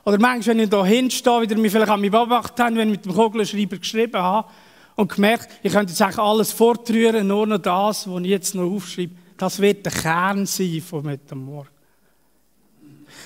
Oder 0.06 0.20
manchmal, 0.20 0.56
wenn 0.56 0.64
ich 0.64 0.70
da 0.70 0.86
hinstehe, 0.86 1.42
wieder 1.42 1.58
mich 1.58 1.72
vielleicht 1.72 1.92
an 1.92 2.00
mich 2.00 2.12
beobachtet 2.12 2.60
habe, 2.60 2.76
wenn 2.78 2.90
ich 2.90 2.98
mit 2.98 3.06
dem 3.06 3.14
Kugelschreiber 3.14 3.78
geschrieben 3.78 4.22
habe 4.22 4.50
und 4.96 5.14
gemerkt, 5.14 5.50
ich 5.62 5.74
könnte 5.74 5.92
jetzt 5.92 6.02
eigentlich 6.02 6.20
alles 6.20 6.52
fortrühren, 6.52 7.28
nur 7.28 7.46
noch 7.46 7.58
das, 7.58 8.10
was 8.10 8.22
ich 8.22 8.28
jetzt 8.28 8.56
noch 8.56 8.72
aufschreibe. 8.72 9.16
Das 9.38 9.60
wird 9.60 9.86
der 9.86 9.92
Kern 9.92 10.46
sein 10.46 10.82
von 10.82 11.10
heute 11.10 11.36
Morgen. 11.36 11.73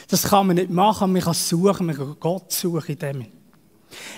Das 0.07 0.23
kann 0.23 0.47
man 0.47 0.55
nicht 0.55 0.69
machen, 0.69 1.11
man 1.11 1.21
kann 1.21 1.33
suchen, 1.33 1.85
man 1.85 1.95
kann 1.95 2.15
Gott 2.19 2.51
suchen 2.51 2.93
in 2.93 2.99
dem. 2.99 3.25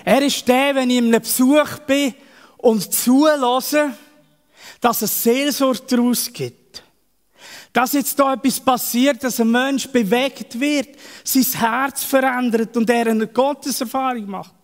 Er 0.04 0.22
ist 0.22 0.46
der, 0.46 0.74
wenn 0.74 0.90
ich 0.90 0.98
in 0.98 1.06
einem 1.06 1.20
Besuch 1.20 1.78
bin 1.86 2.14
und 2.58 2.92
zulasse, 2.92 3.92
dass 4.80 5.02
es 5.02 5.22
Seelsorge 5.22 5.82
daraus 5.88 6.32
gibt. 6.32 6.82
Dass 7.72 7.92
jetzt 7.92 8.18
da 8.18 8.34
etwas 8.34 8.58
passiert, 8.60 9.22
dass 9.22 9.40
ein 9.40 9.50
Mensch 9.50 9.88
bewegt 9.88 10.58
wird, 10.58 10.88
sein 11.22 11.44
Herz 11.44 12.02
verändert 12.02 12.76
und 12.76 12.90
er 12.90 13.06
eine 13.06 13.26
Gotteserfahrung 13.26 14.28
macht. 14.28 14.54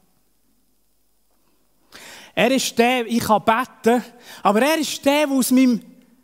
Er 2.34 2.50
ist 2.50 2.76
der, 2.78 3.06
ich 3.06 3.20
kann 3.20 3.42
beten, 3.44 4.04
aber 4.42 4.60
er 4.60 4.78
ist 4.78 5.04
der, 5.04 5.26
der 5.26 5.36
aus 5.36 5.50
meinem 5.50 5.80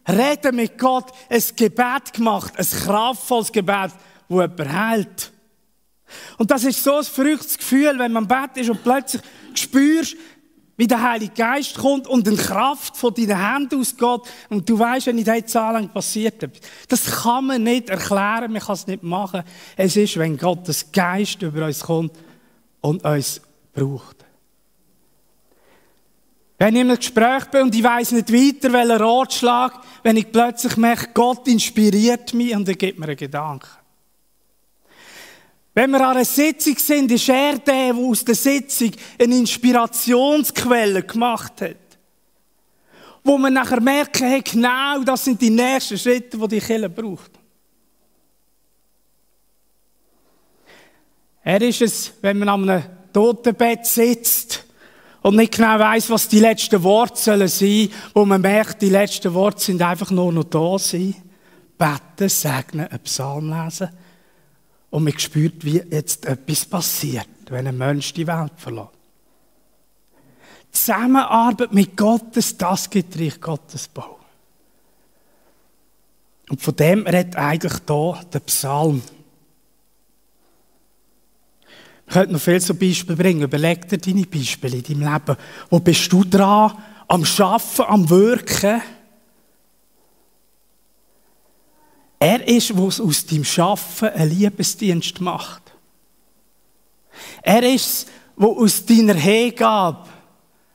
Reden 0.06 0.56
mit 0.56 0.76
Gott 0.76 1.10
ein 1.30 1.42
Gebet 1.56 2.12
gemacht, 2.12 2.52
ein 2.56 2.66
kraftvolles 2.66 3.52
Gebet, 3.52 3.92
wo 4.32 4.40
jemand 4.40 4.72
heilt. 4.72 5.32
Und 6.38 6.50
das 6.50 6.64
ist 6.64 6.82
so 6.82 6.96
ein 6.96 7.04
verrücktes 7.04 7.58
Gefühl, 7.58 7.98
wenn 7.98 8.12
man 8.12 8.24
im 8.24 8.28
Bett 8.28 8.56
ist 8.56 8.70
und 8.70 8.82
plötzlich 8.82 9.22
spürst, 9.54 10.16
wie 10.76 10.86
der 10.86 11.02
Heilige 11.02 11.34
Geist 11.34 11.76
kommt 11.76 12.06
und 12.06 12.26
eine 12.26 12.36
Kraft 12.36 12.96
von 12.96 13.14
deinen 13.14 13.38
Händen 13.38 13.80
ausgeht 13.80 14.20
und 14.48 14.68
du 14.68 14.78
weißt, 14.78 15.06
wenn 15.06 15.18
in 15.18 15.24
dieser 15.24 15.46
Zahl 15.46 15.86
passiert 15.88 16.42
etwas. 16.42 16.60
Das 16.88 17.22
kann 17.22 17.46
man 17.46 17.62
nicht 17.62 17.90
erklären, 17.90 18.52
man 18.52 18.60
kann 18.60 18.74
es 18.74 18.86
nicht 18.86 19.02
machen. 19.02 19.42
Es 19.76 19.96
ist, 19.96 20.16
wenn 20.16 20.36
Gottes 20.36 20.90
Geist 20.90 21.42
über 21.42 21.66
uns 21.66 21.80
kommt 21.80 22.16
und 22.80 23.04
uns 23.04 23.40
braucht. 23.72 24.24
Wenn 26.58 26.76
ich 26.76 26.80
einem 26.80 26.96
Gespräch 26.96 27.44
bin 27.46 27.62
und 27.62 27.74
ich 27.74 27.82
weiss 27.82 28.12
nicht 28.12 28.32
weiter, 28.32 28.72
welchen 28.72 29.02
Ratschlag, 29.02 29.80
wenn 30.02 30.16
ich 30.16 30.30
plötzlich 30.30 30.76
merke, 30.76 31.08
Gott 31.12 31.48
inspiriert 31.48 32.34
mich 32.34 32.54
und 32.54 32.68
er 32.68 32.76
gibt 32.76 32.98
mir 32.98 33.06
einen 33.06 33.16
Gedanken. 33.16 33.81
Wenn 35.74 35.90
wir 35.90 36.00
an 36.02 36.16
einer 36.16 36.24
Sitzung 36.24 36.76
sind, 36.76 37.10
ist 37.10 37.28
er 37.28 37.58
der, 37.58 37.94
der 37.94 37.94
aus 37.94 38.24
der 38.24 38.34
Sitzung 38.34 38.90
eine 39.18 39.38
Inspirationsquelle 39.38 41.02
gemacht 41.02 41.62
hat. 41.62 41.76
Wo 43.24 43.38
man 43.38 43.54
nachher 43.54 43.80
merken, 43.80 44.26
hey, 44.26 44.42
genau 44.42 45.02
das 45.02 45.24
sind 45.24 45.40
die 45.40 45.48
nächsten 45.48 45.96
Schritte, 45.96 46.36
die 46.36 46.48
die 46.48 46.60
Kirche 46.60 46.90
braucht. 46.90 47.30
Er 51.44 51.62
ist 51.62 51.80
es, 51.80 52.12
wenn 52.20 52.38
man 52.38 52.48
an 52.48 52.68
einem 52.68 52.84
Totenbett 53.12 53.86
sitzt 53.86 54.64
und 55.22 55.36
nicht 55.36 55.56
genau 55.56 55.78
weiß, 55.78 56.10
was 56.10 56.28
die 56.28 56.40
letzten 56.40 56.82
Worte 56.82 57.18
sollen 57.18 57.48
sein, 57.48 57.88
wo 58.12 58.24
man 58.24 58.40
merkt, 58.40 58.82
die 58.82 58.90
letzten 58.90 59.32
Worte 59.32 59.62
sind 59.62 59.80
einfach 59.80 60.10
nur 60.10 60.32
noch 60.32 60.44
da 60.44 60.78
sein. 60.78 61.14
Beten, 61.78 62.28
segnen, 62.28 62.88
einen 62.88 63.00
Psalm 63.00 63.50
lesen 63.50 63.88
und 64.92 65.04
man 65.04 65.18
spürt, 65.18 65.64
wie 65.64 65.82
jetzt 65.90 66.26
etwas 66.26 66.66
passiert, 66.66 67.26
wenn 67.48 67.66
ein 67.66 67.78
Mensch 67.78 68.12
die 68.12 68.26
Welt 68.26 68.52
verlässt. 68.58 68.90
Zusammenarbeit 70.70 71.72
mit 71.72 71.96
Gottes, 71.96 72.56
das 72.58 72.90
gibt 72.90 73.18
Reich 73.18 73.40
Gottes 73.40 73.88
Bau. 73.88 74.18
Und 76.50 76.60
von 76.60 76.76
dem 76.76 77.06
redet 77.06 77.36
eigentlich 77.36 77.72
hier 77.86 78.20
der 78.32 78.40
Psalm. 78.40 79.02
Ich 82.06 82.12
könnte 82.12 82.34
noch 82.34 82.40
viel 82.40 82.60
so 82.60 82.74
Beispiele 82.74 83.16
bringen. 83.16 83.42
Überleg 83.42 83.88
dir 83.88 83.96
deine 83.96 84.26
Beispiele 84.26 84.76
in 84.76 84.82
deinem 84.82 85.12
Leben. 85.12 85.36
Wo 85.70 85.80
bist 85.80 86.12
du 86.12 86.22
dran, 86.24 86.76
am 87.08 87.24
Schaffen, 87.24 87.86
am 87.86 88.10
Wirken? 88.10 88.82
Er 92.22 92.46
ist, 92.46 92.70
der 92.70 92.78
aus 92.78 93.26
deinem 93.26 93.44
Schaffen 93.44 94.08
einen 94.08 94.30
Liebesdienst 94.30 95.20
macht. 95.20 95.62
Er 97.42 97.62
ist, 97.62 98.08
der 98.36 98.48
aus 98.48 98.84
deiner 98.84 99.14
Hingabe 99.14 100.08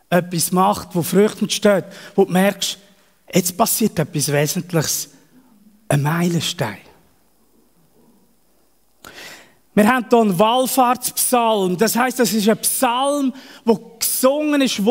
etwas 0.10 0.52
macht, 0.52 0.90
wo 0.94 1.02
Früchte 1.02 1.42
entsteht, 1.42 1.86
wo 2.16 2.26
du 2.26 2.32
merkst, 2.32 2.78
Jetzt 3.34 3.58
passiert 3.58 4.00
etwas 4.00 4.32
Wesentliches. 4.32 5.10
Ein 5.90 6.02
Meilenstein. 6.02 6.80
Wir 9.74 9.88
haben 9.88 10.06
hier 10.10 10.20
einen 10.20 10.40
Wallfahrtspsalm. 10.40 11.78
Das 11.78 11.96
heißt, 11.96 12.20
das 12.20 12.34
ist 12.34 12.50
ein 12.50 12.58
Psalm, 12.58 13.34
wo 13.64 13.96
gesungen 14.00 14.62
ist 14.62 14.84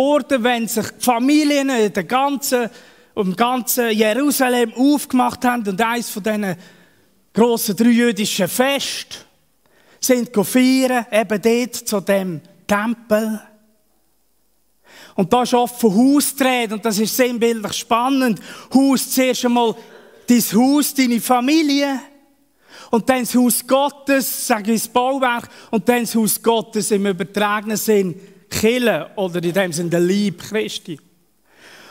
wenn 0.45 0.69
sich 0.69 0.87
die 0.87 1.05
Familien 1.05 1.69
in 1.71 1.93
der 1.93 2.05
ganzen, 2.05 2.71
im 3.17 3.35
ganzen 3.35 3.91
Jerusalem 3.91 4.73
aufgemacht 4.75 5.45
haben 5.45 5.67
und 5.67 5.81
eins 5.81 6.11
von 6.11 6.23
diesen 6.23 6.55
grossen 7.33 7.77
drei 7.77 7.89
jüdischen 7.89 8.49
Fest 8.49 9.27
sind 10.01 10.31
feiern, 10.35 11.07
eben 11.11 11.43
dort 11.43 11.75
zu 11.75 12.01
dem 12.01 12.41
Tempel. 12.67 13.41
Und 15.15 15.33
da 15.33 15.43
ist 15.43 15.55
oft 15.55 15.81
von 15.81 15.95
Haus 15.95 16.37
gedreht 16.37 16.73
und 16.73 16.85
das 16.85 16.99
ist 16.99 17.17
sinnbildlich 17.17 17.73
spannend. 17.73 18.41
Haus 18.73 19.11
zuerst 19.11 19.47
einmal 19.47 19.75
dein 20.27 20.43
Haus, 20.53 20.95
deine 20.95 21.21
Familie. 21.21 22.01
Und 22.91 23.09
dann 23.09 23.21
das 23.21 23.35
Haus 23.35 23.67
Gottes, 23.67 24.47
sage 24.47 24.73
ich 24.73 24.83
das 24.83 24.93
Bauwerk, 24.93 25.49
und 25.71 25.89
dann 25.89 26.03
das 26.03 26.15
Haus 26.15 26.41
Gottes 26.43 26.91
im 26.91 27.07
übertragenen 27.07 27.79
Sinn, 27.79 28.15
Kille, 28.49 29.11
oder 29.17 29.43
in 29.43 29.53
dem 29.53 29.73
Sinn 29.73 29.91
der 29.91 30.01
Lieb 30.01 30.43
Christi. 30.43 30.99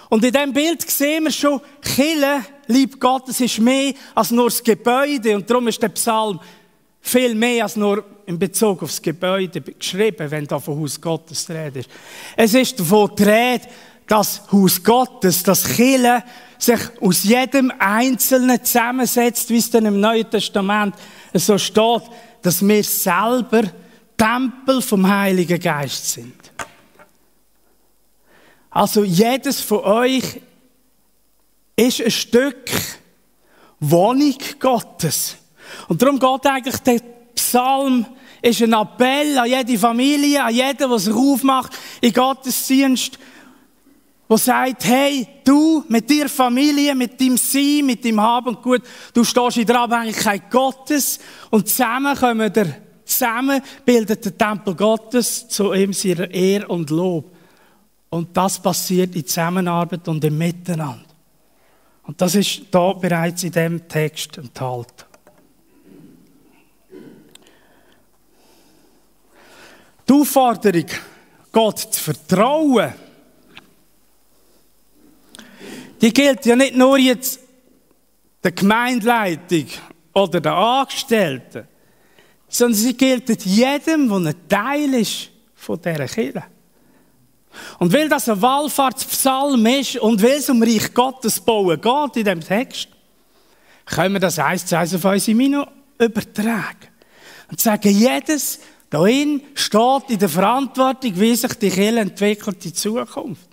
Und 0.09 0.23
in 0.23 0.31
diesem 0.31 0.53
Bild 0.53 0.81
sehen 0.89 1.23
wir 1.23 1.31
schon, 1.31 1.61
Kille, 1.81 2.45
Lieb 2.67 2.99
Gottes, 2.99 3.39
ist 3.39 3.59
mehr 3.59 3.93
als 4.13 4.31
nur 4.31 4.45
das 4.45 4.63
Gebäude. 4.63 5.35
Und 5.35 5.49
darum 5.49 5.67
ist 5.67 5.81
der 5.81 5.89
Psalm 5.89 6.39
viel 7.01 7.35
mehr 7.35 7.63
als 7.63 7.75
nur 7.75 8.03
in 8.25 8.39
Bezug 8.39 8.81
auf 8.83 8.89
das 8.89 9.01
Gebäude 9.01 9.61
geschrieben, 9.61 10.29
wenn 10.29 10.47
da 10.47 10.59
von 10.59 10.79
Haus 10.79 10.99
Gottes 10.99 11.45
die 11.45 11.53
Rede 11.53 11.79
ist. 11.79 11.89
Es 12.35 12.53
ist 12.53 12.79
davon 12.79 13.11
die 13.17 13.23
Rede, 13.23 13.67
dass 14.07 14.41
Haus 14.51 14.83
Gottes, 14.83 15.43
das 15.43 15.63
Kille, 15.63 16.23
sich 16.57 16.79
aus 17.01 17.23
jedem 17.23 17.71
Einzelnen 17.77 18.63
zusammensetzt, 18.63 19.49
wie 19.49 19.57
es 19.57 19.69
dann 19.69 19.85
im 19.85 19.99
Neuen 19.99 20.29
Testament 20.29 20.95
so 21.33 21.57
steht, 21.57 22.03
dass 22.41 22.65
wir 22.65 22.83
selber 22.83 23.63
Tempel 24.17 24.81
vom 24.81 25.07
Heiligen 25.07 25.59
Geist 25.59 26.11
sind. 26.13 26.44
Also 28.75 29.05
jedes 29.05 29.61
von 29.61 29.85
euch 29.85 30.41
ist 31.77 32.01
ein 32.01 32.11
Stück 32.11 32.69
Wohnung 33.79 34.35
Gottes. 34.59 35.37
Und 35.87 36.01
darum 36.01 36.19
geht 36.19 36.45
eigentlich 36.45 36.77
der 36.79 36.99
Psalm 37.35 38.05
ist 38.41 38.61
ein 38.61 38.73
Appell 38.73 39.37
an 39.37 39.47
jede 39.47 39.79
Familie, 39.79 40.43
an 40.43 40.53
jeden, 40.53 40.89
der 40.89 40.99
sich 40.99 41.13
aufmacht 41.13 41.71
in 42.01 42.11
Gottesdienst, 42.11 43.17
der 44.29 44.37
sagt, 44.37 44.83
hey, 44.83 45.25
du 45.45 45.85
mit 45.87 46.09
dir 46.09 46.27
Familie, 46.27 46.95
mit 46.95 47.21
deinem 47.21 47.37
Sein, 47.37 47.85
mit 47.85 48.03
deinem 48.03 48.19
Haben 48.19 48.47
und 48.47 48.61
Gut, 48.61 48.81
du 49.13 49.23
stehst 49.23 49.55
in 49.55 49.67
der 49.67 49.79
Abhängigkeit 49.79 50.51
Gottes 50.51 51.19
und 51.49 51.69
zusammen 51.69 52.13
kommen 52.13 52.53
wir, 52.53 52.75
zusammen 53.05 53.61
bildet 53.85 54.25
der 54.25 54.37
Tempel 54.37 54.75
Gottes 54.75 55.47
zu 55.47 55.71
ihm 55.71 55.93
seiner 55.93 56.29
Ehre 56.29 56.67
und 56.67 56.89
Lob. 56.89 57.34
Und 58.15 58.37
das 58.37 58.61
passiert 58.61 59.13
in 59.13 59.27
Zusammenarbeit 59.27 60.07
und 60.07 60.23
im 60.23 60.37
Miteinander. 60.37 61.03
Und 62.03 62.21
das 62.21 62.35
ist 62.35 62.61
da 62.71 62.93
bereits 62.93 63.43
in 63.43 63.51
dem 63.51 63.89
Text 63.89 64.37
enthalten. 64.37 65.03
Die 70.07 70.13
Aufforderung, 70.13 70.85
Gott 71.51 71.77
zu 71.79 72.01
vertrauen, 72.01 72.93
die 75.99 76.13
gilt 76.13 76.45
ja 76.45 76.55
nicht 76.55 76.77
nur 76.77 76.97
jetzt 76.97 77.41
der 78.41 78.53
Gemeindeleitung 78.53 79.65
oder 80.13 80.39
der 80.39 80.53
Angestellten, 80.53 81.67
sondern 82.47 82.79
sie 82.79 82.95
gilt 82.95 83.43
jedem, 83.43 84.07
der 84.07 84.31
ein 84.31 84.47
Teil 84.47 84.93
ist 84.93 85.31
von 85.53 85.81
dieser 85.81 86.07
Kirche. 86.07 86.54
Und 87.79 87.93
weil 87.93 88.09
das 88.09 88.29
ein 88.29 88.41
Wallfahrtspsalm 88.41 89.65
ist 89.65 89.97
und 89.97 90.21
weil 90.21 90.37
es 90.37 90.49
um 90.49 90.61
Reich 90.61 90.93
Gottes 90.93 91.39
bauen 91.39 91.79
geht 91.79 92.17
in 92.17 92.23
diesem 92.23 92.41
Text, 92.41 92.87
können 93.85 94.15
wir 94.15 94.19
das 94.19 94.39
eins 94.39 94.65
zu 94.65 94.77
eins 94.77 94.95
auf 94.95 95.05
unsere 95.05 95.35
Mino 95.35 95.65
übertragen. 95.99 96.87
Und 97.49 97.59
sagen, 97.59 97.91
jedes 97.91 98.59
Darin 98.89 99.41
steht 99.53 100.09
in 100.09 100.19
der 100.19 100.29
Verantwortung, 100.29 101.19
wie 101.19 101.35
sich 101.35 101.53
die 101.55 101.69
Kirche 101.69 101.99
entwickelt 101.99 102.65
in 102.65 102.73
Zukunft. 102.73 103.49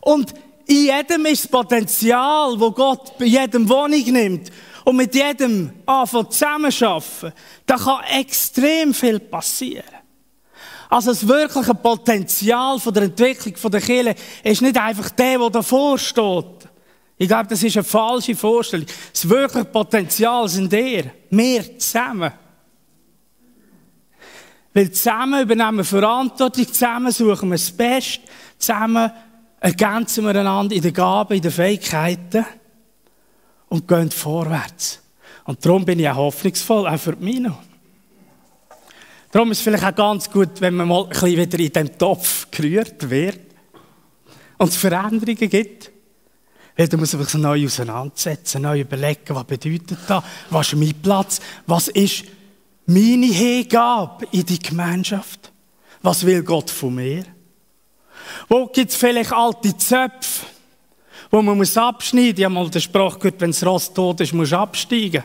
Und 0.00 0.32
in 0.66 0.84
jedem 0.84 1.26
ist 1.26 1.44
das 1.44 1.50
Potenzial, 1.50 2.58
wo 2.58 2.70
Gott 2.70 3.18
bei 3.18 3.26
jedem 3.26 3.68
Wohnung 3.68 4.04
nimmt 4.04 4.50
und 4.84 4.96
mit 4.96 5.14
jedem 5.14 5.72
anfangen 5.86 6.30
zusammenarbeiten, 6.30 7.32
da 7.66 7.76
kann 7.76 8.04
extrem 8.18 8.94
viel 8.94 9.18
passieren. 9.20 9.84
Also 10.88 11.10
das 11.10 11.26
wirkliche 11.26 11.74
Potenzial 11.74 12.78
von 12.78 12.92
der 12.94 13.04
Entwicklung 13.04 13.54
der 13.72 13.80
Kirche 13.80 14.14
ist 14.42 14.62
nicht 14.62 14.78
einfach 14.78 15.10
der, 15.10 15.38
der 15.38 15.50
davor 15.50 15.98
steht. 15.98 16.68
Ich 17.16 17.28
glaube, 17.28 17.48
das 17.48 17.62
ist 17.62 17.76
eine 17.76 17.84
falsche 17.84 18.34
Vorstellung. 18.34 18.86
Das 19.12 19.28
wirkliche 19.28 19.64
Potenzial 19.66 20.48
sind 20.48 20.72
ihr, 20.72 21.10
wir 21.30 21.78
zusammen. 21.78 22.32
Weil 24.72 24.90
zusammen 24.90 25.42
übernehmen 25.42 25.78
wir 25.78 25.84
Verantwortung, 25.84 26.66
zusammen 26.66 27.12
suchen 27.12 27.48
wir 27.48 27.56
das 27.56 27.70
Beste, 27.70 28.22
zusammen 28.58 29.10
ergänzen 29.60 30.24
wir 30.24 30.34
einander 30.34 30.74
in 30.74 30.82
den 30.82 30.92
Gaben, 30.92 31.34
in 31.34 31.42
den 31.42 31.52
Fähigkeiten 31.52 32.44
und 33.68 33.86
gehen 33.86 34.10
vorwärts. 34.10 35.00
Und 35.44 35.64
darum 35.64 35.84
bin 35.84 36.00
ich 36.00 36.08
auch 36.08 36.16
hoffnungsvoll, 36.16 36.88
auch 36.88 36.98
für 36.98 37.14
die 37.14 37.24
Mino. 37.24 37.56
Darum 39.34 39.50
ist 39.50 39.58
es 39.58 39.64
vielleicht 39.64 39.82
auch 39.82 39.96
ganz 39.96 40.30
gut, 40.30 40.60
wenn 40.60 40.76
man 40.76 40.86
mal 40.86 41.02
ein 41.02 41.08
bisschen 41.08 41.36
wieder 41.36 41.58
in 41.58 41.72
den 41.72 41.98
Topf 41.98 42.46
gerührt 42.52 43.10
wird 43.10 43.40
und 44.58 44.68
es 44.68 44.76
Veränderungen 44.76 45.50
gibt. 45.50 45.90
Weil 46.76 46.86
du 46.86 46.96
musst 46.98 47.18
sich 47.18 47.34
neu 47.34 47.64
auseinandersetzen, 47.64 48.62
neu 48.62 48.82
überlegen, 48.82 49.34
was 49.34 49.42
bedeutet 49.42 49.98
das, 50.06 50.22
was 50.50 50.68
ist 50.68 50.78
mein 50.78 50.94
Platz, 51.02 51.40
was 51.66 51.88
ist 51.88 52.26
meine 52.86 53.26
Hingabe 53.26 54.24
in 54.30 54.46
die 54.46 54.60
Gemeinschaft? 54.60 55.50
Was 56.00 56.24
will 56.24 56.44
Gott 56.44 56.70
von 56.70 56.94
mir? 56.94 57.24
Wo 58.48 58.66
gibt 58.66 58.92
es 58.92 58.96
vielleicht 58.96 59.32
alte 59.32 59.76
Zöpfe, 59.76 60.46
wo 61.32 61.42
man 61.42 61.56
muss 61.56 61.76
abschneiden 61.76 62.28
muss? 62.30 62.38
Ich 62.38 62.44
habe 62.44 62.54
mal 62.54 62.70
den 62.70 62.80
Spruch 62.80 63.18
gehört, 63.18 63.40
wenn 63.40 63.50
das 63.50 63.66
Ross 63.66 63.92
tot 63.92 64.20
ist, 64.20 64.32
muss 64.32 64.50
du 64.50 64.58
absteigen. 64.60 65.24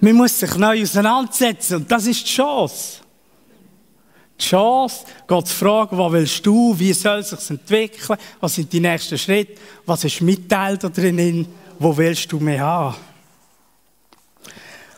Man 0.00 0.14
muss 0.14 0.38
sich 0.38 0.54
neu 0.56 0.82
auseinandersetzen 0.82 1.76
und 1.76 1.90
das 1.90 2.06
ist 2.06 2.24
die 2.24 2.30
Chance 2.30 3.00
die 4.40 4.46
Chance, 4.46 5.04
Gott 5.26 5.48
zu 5.48 5.54
fragen, 5.54 5.98
was 5.98 6.12
willst 6.12 6.46
du, 6.46 6.78
wie 6.78 6.92
soll 6.92 7.18
es 7.18 7.30
sich 7.30 7.50
entwickeln, 7.50 8.18
was 8.40 8.54
sind 8.54 8.72
die 8.72 8.80
nächsten 8.80 9.18
Schritte, 9.18 9.60
was 9.86 10.04
ist 10.04 10.20
mit 10.22 10.48
Teil 10.48 10.78
da 10.78 10.88
drinnen, 10.88 11.46
wo 11.78 11.96
willst 11.96 12.30
du 12.32 12.40
mehr 12.40 12.60
haben? 12.60 12.96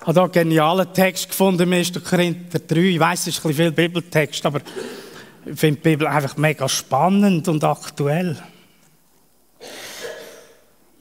Ich 0.01 0.07
habe 0.07 0.15
hier 0.15 0.23
einen 0.23 0.33
genialen 0.33 0.93
Text 0.93 1.29
gefunden, 1.29 1.63
im 1.63 1.73
1. 1.73 1.93
Korinther 2.03 2.59
3. 2.59 2.77
Ich 2.77 2.99
weiss, 2.99 3.21
es 3.21 3.29
ist 3.29 3.39
ein 3.39 3.49
bisschen 3.49 3.57
viel 3.57 3.73
Bibeltext, 3.73 4.45
aber 4.45 4.61
ich 5.47 5.59
finde 5.59 5.81
die 5.81 5.91
Bibel 5.91 6.09
einfach 6.09 6.37
mega 6.37 6.69
spannend 6.69 7.47
und 7.47 7.63
aktuell. 7.63 8.37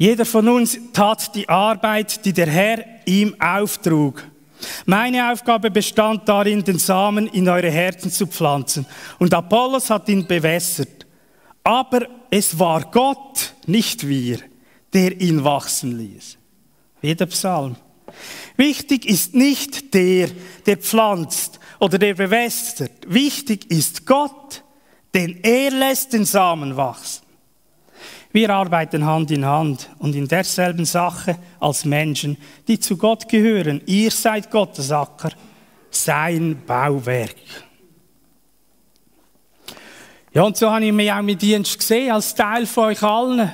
Jeder 0.01 0.25
von 0.25 0.49
uns 0.49 0.79
tat 0.93 1.35
die 1.35 1.47
Arbeit, 1.47 2.25
die 2.25 2.33
der 2.33 2.47
Herr 2.47 2.83
ihm 3.05 3.39
auftrug. 3.39 4.23
Meine 4.87 5.31
Aufgabe 5.31 5.69
bestand 5.69 6.27
darin, 6.27 6.63
den 6.63 6.79
Samen 6.79 7.27
in 7.27 7.47
eure 7.47 7.69
Herzen 7.69 8.09
zu 8.09 8.25
pflanzen. 8.25 8.87
Und 9.19 9.31
Apollos 9.31 9.91
hat 9.91 10.09
ihn 10.09 10.25
bewässert. 10.25 11.05
Aber 11.63 12.07
es 12.31 12.57
war 12.57 12.89
Gott, 12.89 13.53
nicht 13.67 14.07
wir, 14.07 14.39
der 14.91 15.21
ihn 15.21 15.43
wachsen 15.43 15.95
ließ. 15.99 16.35
Wie 17.01 17.13
Psalm. 17.13 17.75
Wichtig 18.57 19.05
ist 19.05 19.35
nicht 19.35 19.93
der, 19.93 20.29
der 20.65 20.77
pflanzt 20.77 21.59
oder 21.79 21.99
der 21.99 22.15
bewässert. 22.15 23.05
Wichtig 23.05 23.69
ist 23.69 24.07
Gott, 24.07 24.63
denn 25.13 25.41
er 25.43 25.69
lässt 25.69 26.13
den 26.13 26.25
Samen 26.25 26.75
wachsen. 26.75 27.20
Wir 28.33 28.49
arbeiten 28.49 29.05
Hand 29.05 29.31
in 29.31 29.45
Hand 29.45 29.89
und 29.99 30.15
in 30.15 30.27
derselben 30.27 30.85
Sache 30.85 31.37
als 31.59 31.83
Menschen, 31.83 32.37
die 32.67 32.79
zu 32.79 32.95
Gott 32.95 33.27
gehören. 33.27 33.81
Ihr 33.85 34.09
seid 34.11 34.49
Gottes 34.49 34.91
Acker, 34.91 35.31
sein 35.89 36.61
Bauwerk. 36.65 37.35
Ja, 40.33 40.43
und 40.43 40.55
so 40.55 40.71
habe 40.71 40.85
ich 40.85 40.93
mich 40.93 41.11
auch 41.11 41.21
mit 41.21 41.41
Dienst 41.41 41.77
gesehen, 41.77 42.11
als 42.11 42.33
Teil 42.33 42.65
von 42.65 42.85
euch 42.85 43.03
allen. 43.03 43.51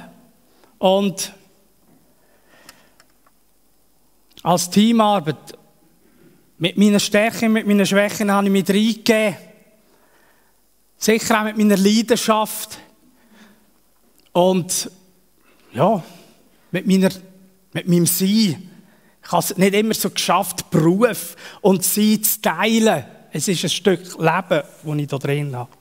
Und 0.77 1.33
als 4.43 4.69
Teamarbeit, 4.69 5.57
mit 6.59 6.77
meinen 6.77 6.99
Stärken, 6.99 7.51
mit 7.51 7.65
meinen 7.65 7.85
Schwächen 7.85 8.31
habe 8.31 8.45
ich 8.45 8.51
mich 8.51 8.69
reingegeben. 8.69 9.35
sicher 10.97 11.39
auch 11.39 11.45
mit 11.45 11.57
meiner 11.57 11.77
Leidenschaft 11.77 12.77
und 14.37 14.91
ja, 15.73 16.03
mit, 16.71 16.85
meiner, 16.85 17.09
mit 17.73 17.87
meinem 17.87 18.05
Sein. 18.05 18.69
Ich 19.23 19.31
habe 19.31 19.43
es 19.43 19.57
nicht 19.57 19.73
immer 19.73 19.95
so 19.95 20.11
geschafft, 20.11 20.69
Beruf 20.69 21.35
und 21.61 21.83
Sein 21.83 22.21
zu 22.23 22.39
teilen. 22.41 23.03
Es 23.31 23.47
ist 23.47 23.63
ein 23.63 23.69
Stück 23.69 23.99
Leben, 24.19 24.61
das 24.83 24.95
ich 24.95 25.07
da 25.07 25.17
drin 25.17 25.55
habe. 25.55 25.71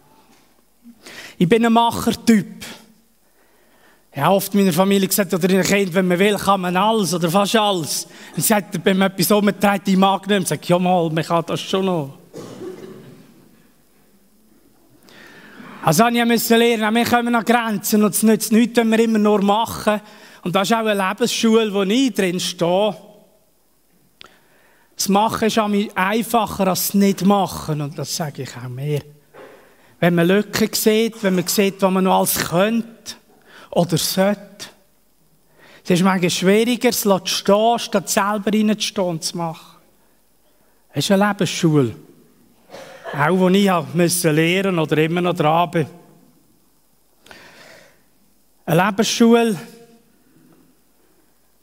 Ich 1.36 1.46
bin 1.46 1.66
ein 1.66 1.72
Machertyp. 1.72 2.64
Ich 4.10 4.22
habe 4.22 4.34
oft 4.34 4.54
meiner 4.54 4.72
Familie 4.72 5.06
gesagt, 5.06 5.34
oder 5.34 5.50
in 5.50 5.62
Kind, 5.62 5.92
wenn 5.92 6.08
man 6.08 6.18
will, 6.18 6.36
kann 6.36 6.62
man 6.62 6.74
alles 6.78 7.12
oder 7.12 7.30
fast 7.30 7.56
alles. 7.56 8.08
Und 8.34 8.42
sie 8.42 8.54
wenn 8.82 8.96
man 8.96 9.12
etwas 9.12 9.30
umtreibt, 9.30 9.86
ich 9.86 9.98
mag 9.98 10.26
nicht, 10.26 10.48
sage 10.48 10.62
ich, 10.62 10.68
ja 10.70 10.78
mal, 10.78 11.10
man 11.10 11.22
kann 11.22 11.44
das 11.46 11.60
schon 11.60 11.84
noch. 11.84 12.18
Also 15.86 16.04
ich 16.08 16.24
musste 16.24 16.56
lernen, 16.56 16.96
wir 16.96 17.04
kommen 17.04 17.32
an 17.32 17.44
Grenzen 17.44 18.02
und 18.02 18.12
es 18.12 18.24
nützt 18.24 18.50
nichts, 18.50 18.76
wenn 18.76 18.90
wir 18.90 18.98
immer 18.98 19.20
nur 19.20 19.40
machen. 19.40 20.00
Und 20.42 20.52
das 20.52 20.68
ist 20.68 20.74
auch 20.74 20.84
eine 20.84 20.94
Lebensschule, 20.94 21.72
wo 21.72 21.82
ich 21.82 22.12
drin 22.12 22.40
stehe. 22.40 22.96
Das 24.96 25.08
Machen 25.08 25.46
ist 25.46 25.58
einfacher 25.94 26.66
als 26.66 26.88
das 26.88 26.94
Nicht-Machen 26.94 27.82
und 27.82 27.96
das 27.96 28.16
sage 28.16 28.42
ich 28.42 28.56
auch 28.56 28.68
mehr. 28.68 29.00
Wenn 30.00 30.16
man 30.16 30.26
Lücken 30.26 30.72
sieht, 30.72 31.22
wenn 31.22 31.36
man 31.36 31.46
sieht, 31.46 31.80
was 31.80 31.92
man 31.92 32.02
noch 32.02 32.18
alles 32.18 32.48
könnte 32.48 33.14
oder 33.70 33.96
sollte. 33.96 34.66
Es 35.84 35.90
ist 35.90 36.02
manchmal 36.02 36.30
schwieriger, 36.30 36.88
es 36.88 37.02
zu 37.02 37.20
stehen, 37.26 37.78
statt 37.78 38.10
selber 38.10 38.52
reinzustehen 38.52 39.06
und 39.06 39.22
zu 39.22 39.36
machen. 39.36 39.78
Es 40.92 41.04
ist 41.04 41.12
eine 41.12 41.28
Lebensschule. 41.28 42.05
Auch 43.12 43.38
wo 43.38 43.48
ich 43.48 43.70
musste 43.94 44.30
lernen 44.32 44.78
oder 44.78 44.98
immer 44.98 45.20
noch 45.20 45.34
dran 45.34 45.70
bin. 45.70 45.86
Eine 48.64 48.84
Lebensschule 48.84 49.56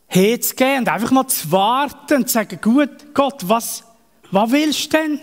hinzugehen 0.08 0.80
und 0.80 0.90
einfach 0.90 1.12
mal 1.12 1.28
zu 1.28 1.52
warten 1.52 2.18
und 2.18 2.28
zu 2.28 2.34
sagen, 2.34 2.60
gut, 2.62 3.14
Gott, 3.14 3.48
was, 3.48 3.84
was 4.32 4.52
willst 4.52 4.94
du 4.94 4.98
denn? 4.98 5.20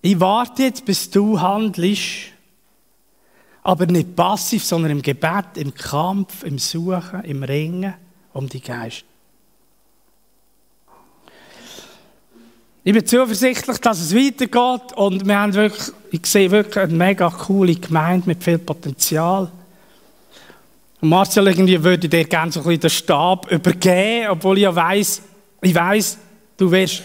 Ich 0.00 0.18
warte 0.18 0.62
jetzt, 0.62 0.84
bis 0.84 1.10
du 1.10 1.38
handelst. 1.40 2.32
Aber 3.62 3.86
nicht 3.86 4.16
passiv, 4.16 4.64
sondern 4.64 4.92
im 4.92 5.02
Gebet, 5.02 5.56
im 5.56 5.74
Kampf, 5.74 6.42
im 6.44 6.58
Suchen, 6.58 7.22
im 7.24 7.42
Ringen 7.42 7.94
um 8.32 8.48
die 8.48 8.60
Geist. 8.60 9.04
Ich 12.88 12.94
bin 12.94 13.04
zuversichtlich, 13.04 13.76
dass 13.80 14.00
es 14.00 14.14
weitergeht 14.14 14.96
und 14.96 15.26
wir 15.26 15.38
haben 15.38 15.52
wirklich, 15.52 15.92
ich 16.10 16.24
sehe 16.24 16.50
wirklich 16.50 16.84
eine 16.84 16.94
mega 16.94 17.28
coole 17.28 17.74
Gemeinde 17.74 18.26
mit 18.26 18.42
viel 18.42 18.56
Potenzial. 18.56 19.52
Und 20.98 21.08
Marcel, 21.10 21.48
irgendwie 21.48 21.84
würde 21.84 22.08
dir 22.08 22.24
gerne 22.24 22.50
so 22.50 22.60
ein 22.60 22.64
bisschen 22.64 22.80
den 22.80 22.88
Stab 22.88 23.52
übergeben, 23.52 24.30
obwohl 24.30 24.56
ich 24.56 24.62
ja 24.62 24.74
weiss, 24.74 25.20
ich 25.60 25.74
weiss, 25.74 26.16
du 26.56 26.70
wirst 26.70 27.02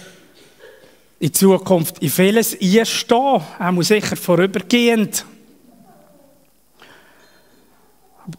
in 1.20 1.34
Zukunft 1.34 2.00
in 2.00 2.10
vieles 2.10 2.54
einstehen, 2.54 3.42
auch 3.60 3.82
sicher 3.82 4.16
vorübergehend. 4.16 5.26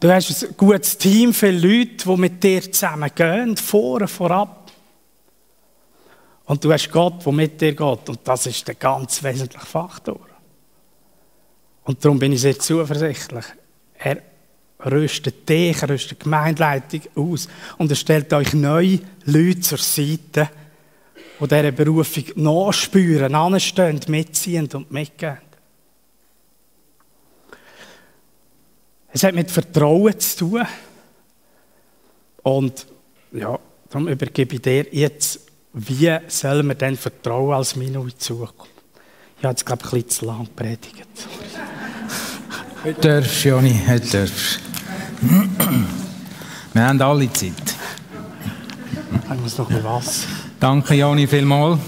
Du 0.00 0.10
hast 0.10 0.44
ein 0.44 0.56
gutes 0.56 0.96
Team, 0.96 1.34
viele 1.34 1.58
Leute, 1.58 2.06
die 2.06 2.16
mit 2.16 2.42
dir 2.42 2.62
zusammen 2.72 3.10
gehen, 3.14 3.54
vorne, 3.58 4.08
vorab. 4.08 4.63
Und 6.46 6.62
du 6.62 6.72
hast 6.72 6.90
Gott, 6.90 7.24
der 7.24 7.32
mit 7.32 7.60
dir 7.60 7.74
geht. 7.74 8.08
Und 8.08 8.18
das 8.24 8.46
ist 8.46 8.66
der 8.68 8.74
ganz 8.74 9.22
wesentliche 9.22 9.64
Faktor. 9.64 10.20
Und 11.84 12.04
darum 12.04 12.18
bin 12.18 12.32
ich 12.32 12.40
sehr 12.40 12.58
zuversichtlich. 12.58 13.44
Er 13.98 14.22
rüstet 14.84 15.48
dich, 15.48 15.80
er 15.80 15.88
rüstet 15.88 16.20
die 16.20 16.24
Gemeindeleitung 16.24 17.00
aus 17.14 17.48
und 17.78 17.90
er 17.90 17.96
stellt 17.96 18.32
euch 18.32 18.52
neue 18.52 19.00
Leute 19.24 19.60
zur 19.60 19.78
Seite, 19.78 20.50
die 21.40 21.48
dieser 21.48 21.72
Berufung 21.72 22.24
nachspüren, 22.36 23.34
anstehen, 23.34 24.00
mitziehen 24.08 24.68
und 24.72 24.90
mitgehen. 24.90 25.38
Es 29.12 29.22
hat 29.22 29.34
mit 29.34 29.50
Vertrauen 29.50 30.18
zu 30.18 30.38
tun. 30.38 30.66
Und 32.42 32.86
ja, 33.32 33.58
darum 33.88 34.08
übergebe 34.08 34.56
ich 34.56 34.62
dir 34.62 34.86
jetzt, 34.90 35.43
wie 35.74 36.16
sollen 36.28 36.68
wir 36.68 36.76
denn 36.76 36.96
vertrauen 36.96 37.54
als 37.54 37.74
Minute 37.74 38.16
Zukunft? 38.16 38.70
Ich 39.38 39.44
habe 39.44 39.52
jetzt, 39.52 39.66
glaube 39.66 39.82
ich, 39.84 39.92
ein 39.92 40.02
bisschen 40.02 40.08
zu 40.08 40.24
lang 40.26 40.48
predigt. 40.54 41.06
Heute 42.84 43.00
darfst 43.00 43.44
Joni, 43.44 43.80
heute 43.86 44.18
darfst 44.18 44.60
Wir 46.72 46.82
haben 46.82 47.00
alle 47.02 47.32
Zeit. 47.32 47.52
Ich 49.32 49.40
muss 49.40 49.58
noch 49.58 49.68
ein 49.70 49.82
was. 49.82 50.26
Danke, 50.60 50.94
Joni, 50.94 51.26
vielmals. 51.26 51.80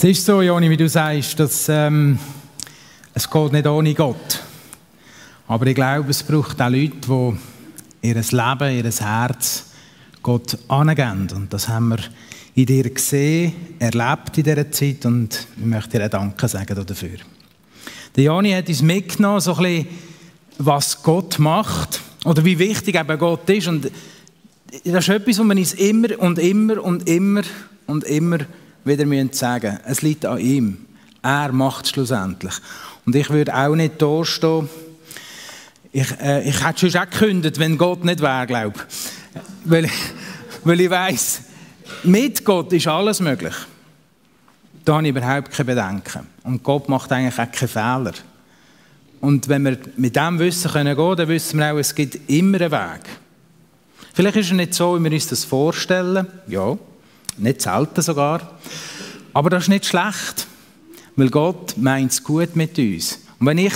Es 0.00 0.04
ist 0.04 0.26
so, 0.26 0.42
Joni, 0.42 0.70
wie 0.70 0.76
du 0.76 0.88
sagst, 0.88 1.40
dass 1.40 1.68
ähm, 1.68 2.20
es 3.14 3.28
geht 3.28 3.52
nicht 3.52 3.66
ohne 3.66 3.94
Gott. 3.94 4.44
Aber 5.48 5.66
ich 5.66 5.74
glaube, 5.74 6.10
es 6.10 6.22
braucht 6.22 6.62
auch 6.62 6.70
Leute, 6.70 6.94
die 7.08 8.08
ihr 8.08 8.14
Leben, 8.14 8.76
ihr 8.76 8.92
Herz 8.92 9.64
Gott 10.22 10.56
angeben. 10.68 11.26
Und 11.34 11.52
das 11.52 11.66
haben 11.66 11.88
wir 11.88 11.98
in 12.54 12.66
dir 12.66 12.88
gesehen, 12.88 13.52
erlebt 13.80 14.38
in 14.38 14.44
dieser 14.44 14.70
Zeit 14.70 15.04
und 15.04 15.48
ich 15.58 15.66
möchte 15.66 15.98
dir 15.98 16.08
Danke 16.08 16.46
sagen 16.46 16.86
dafür. 16.86 17.18
Der 18.14 18.22
Jani 18.22 18.52
hat 18.52 18.68
uns 18.68 18.82
mitgenommen, 18.82 19.40
so 19.40 19.56
ein 19.56 19.62
bisschen, 19.64 19.88
was 20.58 21.02
Gott 21.02 21.40
macht 21.40 22.00
oder 22.24 22.44
wie 22.44 22.60
wichtig 22.60 22.94
eben 22.94 23.18
Gott 23.18 23.50
ist. 23.50 23.66
Und 23.66 23.90
das 24.84 25.08
ist 25.08 25.08
etwas, 25.08 25.40
was 25.40 25.44
wir 25.44 25.56
uns 25.56 25.74
immer 25.74 26.20
und 26.20 26.38
immer 26.38 26.84
und 26.84 27.08
immer 27.08 27.42
und 27.88 28.04
immer 28.04 28.38
wieder 28.84 29.04
müssen 29.04 29.32
sagen 29.32 29.78
Es 29.86 30.02
liegt 30.02 30.24
an 30.26 30.38
ihm. 30.38 30.86
Er 31.22 31.52
macht 31.52 31.86
es 31.86 31.90
schlussendlich. 31.90 32.54
Und 33.04 33.16
ich 33.16 33.30
würde 33.30 33.54
auch 33.54 33.74
nicht 33.74 34.00
da 34.00 34.24
stehen. 34.24 34.68
Ich, 35.92 36.10
äh, 36.20 36.48
ich 36.48 36.64
hätte 36.64 36.90
schon 36.90 37.00
auch 37.00 37.10
gekündigt, 37.10 37.58
wenn 37.58 37.78
Gott 37.78 38.04
nicht 38.04 38.20
wäre, 38.20 38.46
glaube 38.46 38.74
ich. 38.76 39.40
Weil, 39.64 39.84
ich, 39.86 39.92
weil 40.64 40.80
ich 40.80 40.90
weiss, 40.90 41.40
mit 42.04 42.44
Gott 42.44 42.72
ist 42.72 42.86
alles 42.86 43.20
möglich. 43.20 43.54
Da 44.84 44.96
habe 44.96 45.08
ich 45.08 45.14
überhaupt 45.14 45.50
keine 45.50 45.64
Bedenken. 45.66 46.26
Und 46.44 46.62
Gott 46.62 46.88
macht 46.88 47.10
eigentlich 47.12 47.38
auch 47.38 47.50
keine 47.52 47.68
Fehler. 47.68 48.12
Und 49.20 49.48
wenn 49.48 49.64
wir 49.64 49.78
mit 49.96 50.16
dem 50.16 50.38
Wissen 50.38 50.70
gehen 50.72 50.96
können, 50.96 51.16
dann 51.16 51.28
wissen 51.28 51.58
wir 51.58 51.72
auch, 51.72 51.78
es 51.78 51.94
gibt 51.94 52.30
immer 52.30 52.60
einen 52.60 52.70
Weg. 52.70 53.02
Vielleicht 54.14 54.36
ist 54.36 54.46
es 54.46 54.52
nicht 54.52 54.74
so, 54.74 54.98
wie 54.98 55.04
wir 55.04 55.12
uns 55.12 55.28
das 55.28 55.44
vorstellen. 55.44 56.26
Ja, 56.46 56.78
nicht 57.38 57.62
selten 57.62 58.02
sogar. 58.02 58.58
Aber 59.32 59.50
das 59.50 59.64
ist 59.64 59.68
nicht 59.68 59.86
schlecht, 59.86 60.46
weil 61.16 61.30
Gott 61.30 61.76
meint 61.76 62.12
es 62.12 62.22
gut 62.22 62.56
mit 62.56 62.78
uns. 62.78 63.20
Und 63.38 63.46
wenn 63.46 63.58
ich 63.58 63.74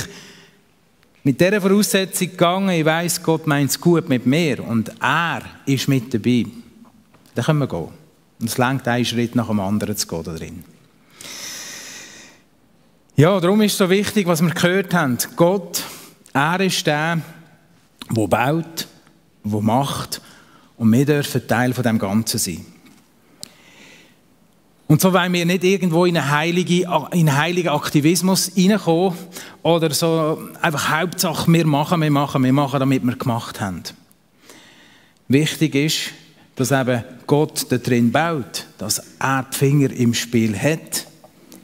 mit 1.25 1.41
dieser 1.41 1.61
Voraussetzung 1.61 2.31
gegangen, 2.31 2.71
ich 2.71 2.85
weiß, 2.85 3.23
Gott 3.23 3.47
meint 3.47 3.71
es 3.71 3.81
gut 3.81 4.09
mit 4.09 4.27
mir 4.27 4.65
und 4.65 4.93
er 5.01 5.43
ist 5.67 5.89
mit 5.89 6.13
dabei, 6.13 6.47
dann 7.35 7.45
können 7.45 7.59
wir 7.61 7.69
gehen. 7.69 7.89
Und 8.41 8.49
es 8.49 8.59
längt 8.59 8.89
einen 8.89 9.05
Schritt 9.05 9.37
nach 9.37 9.47
dem 9.47 9.61
anderen 9.61 9.97
zu 9.97 10.07
gehen 10.07 10.25
da 10.25 10.35
drin. 10.35 10.65
Ja, 13.15 13.39
darum 13.39 13.61
ist 13.61 13.73
es 13.73 13.79
so 13.79 13.91
wichtig, 13.91 14.27
was 14.27 14.43
wir 14.43 14.51
gehört 14.51 14.95
haben. 14.95 15.19
Gott, 15.37 15.85
er 16.33 16.61
ist 16.61 16.87
der, 16.87 17.21
der 18.11 18.27
baut, 18.27 18.89
der 19.45 19.61
macht 19.61 20.21
und 20.77 20.91
wir 20.93 21.05
dürfen 21.05 21.47
Teil 21.47 21.73
von 21.75 21.85
dem 21.85 21.99
Ganzen 21.99 22.39
sein. 22.39 22.72
Und 24.93 25.01
so 25.01 25.11
wollen 25.15 25.33
wir 25.33 25.47
nicht 25.47 25.65
irgendwo 25.65 26.05
in 26.05 26.19
einen 26.19 26.31
heiligen, 26.31 26.83
in 26.83 26.87
einen 26.87 27.35
heiligen 27.35 27.71
Aktivismus 27.71 28.53
reinkommen 28.55 29.17
oder 29.63 29.91
so 29.95 30.51
einfach 30.61 30.91
Hauptsache, 30.91 31.51
wir 31.51 31.67
machen, 31.67 32.03
wir 32.03 32.11
machen, 32.11 32.45
wir 32.45 32.53
machen, 32.53 32.79
damit 32.79 33.03
wir 33.03 33.17
gemacht 33.17 33.59
haben. 33.59 33.85
Wichtig 35.29 35.75
ist, 35.77 35.99
dass 36.57 36.73
eben 36.73 37.03
Gott 37.27 37.73
da 37.73 37.79
drin 37.79 38.13
baut, 38.13 38.67
dass 38.77 39.03
er 39.19 39.47
die 39.51 39.57
Finger 39.57 39.91
im 39.93 40.13
Spiel 40.13 40.55
hat, 40.55 41.07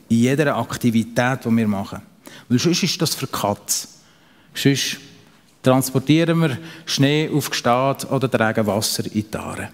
in 0.09 0.21
jeder 0.21 0.57
Aktivität, 0.57 1.45
die 1.45 1.55
wir 1.55 1.69
machen. 1.69 2.01
Weil 2.49 2.59
sonst 2.59 2.83
ist 2.83 3.03
das 3.03 3.15
für 3.15 3.27
Katz. 3.27 3.89
Sonst 4.55 4.97
transportieren 5.63 6.41
wir 6.41 6.57
Schnee 6.87 7.29
auf 7.29 7.51
Gestad 7.51 8.11
oder 8.11 8.31
tragen 8.31 8.67
Wasser 8.67 9.05
in 9.05 9.27
die 9.31 9.37
Aare. 9.37 9.69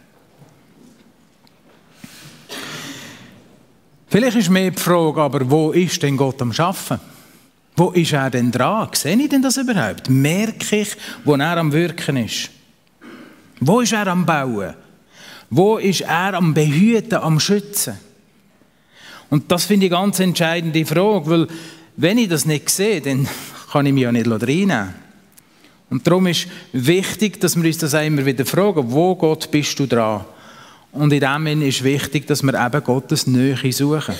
Vielleicht 4.09 4.37
ist 4.37 4.51
mehr 4.51 4.71
die 4.71 4.81
Frage, 4.81 5.21
aber 5.21 5.51
wo 5.51 5.73
ist 5.73 6.03
denn 6.03 6.17
Gott 6.17 6.41
am 6.43 6.53
Schaffen? 6.53 7.01
Wo 7.77 7.91
ist 7.91 8.13
er 8.13 8.31
denn 8.31 8.53
dran? 8.53 8.89
Sehe 8.93 9.17
ich 9.17 9.29
denn 9.29 9.43
das 9.43 9.57
überhaupt? 9.57 10.09
Merke 10.09 10.77
ich, 10.77 10.97
wo 11.25 11.35
er 11.35 11.57
am 11.57 11.73
Wirken 11.73 12.19
ist? 12.19 12.51
Wo 13.61 13.81
ist 13.81 13.93
er 13.93 14.07
am 14.07 14.25
Bauen? 14.25 14.75
Wo 15.51 15.79
ist 15.79 16.03
er 16.03 16.35
am 16.35 16.55
Behüten, 16.55 17.19
am 17.19 17.41
Schützen? 17.41 17.99
Und 19.31 19.51
das 19.51 19.65
finde 19.65 19.87
ich 19.87 19.93
eine 19.93 20.03
ganz 20.03 20.21
entscheidende 20.21 20.87
Frage, 20.87 21.31
weil 21.31 21.49
wenn 21.97 22.19
ich 22.19 22.29
das 22.29 22.45
nicht 22.45 22.71
sehe, 22.71 23.01
dann 23.01 23.27
kann 23.73 23.87
ich 23.87 23.93
mich 23.93 24.03
ja 24.03 24.13
nicht 24.13 24.31
reinnehmen. 24.31 24.95
Und 25.91 26.07
darum 26.07 26.27
ist 26.27 26.49
wichtig, 26.73 27.41
dass 27.41 27.57
wir 27.57 27.65
uns 27.65 27.79
das 27.79 27.95
immer 27.95 28.25
wieder 28.25 28.47
fragen, 28.47 28.91
wo 28.91 29.15
Gott 29.15 29.51
bist 29.51 29.79
du 29.79 29.87
dran? 29.87 30.25
Und 30.95 31.13
in 31.13 31.21
dem 31.21 31.45
Sinne 31.45 31.67
ist 31.67 31.83
wichtig, 31.83 32.27
dass 32.29 32.43
wir 32.45 32.55
eben 32.55 32.85
Gottes 32.85 33.27
Nähe 33.27 33.73
suchen. 33.73 34.15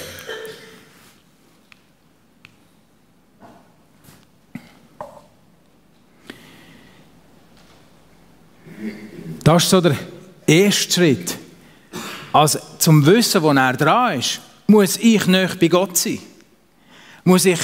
Das 9.45 9.63
ist 9.63 9.71
so 9.71 9.81
der 9.81 9.97
erste 10.47 10.93
Schritt. 10.93 11.39
Also 12.33 12.59
zum 12.79 13.07
Wissen, 13.07 13.43
wo 13.43 13.53
er 13.53 13.75
dran 13.75 14.19
ist, 14.19 14.41
muss 14.67 14.97
ich 14.97 15.27
nicht 15.27 15.61
bei 15.61 15.69
Gott 15.69 15.97
sein. 15.97 16.19
Muss 17.23 17.45
ich 17.45 17.61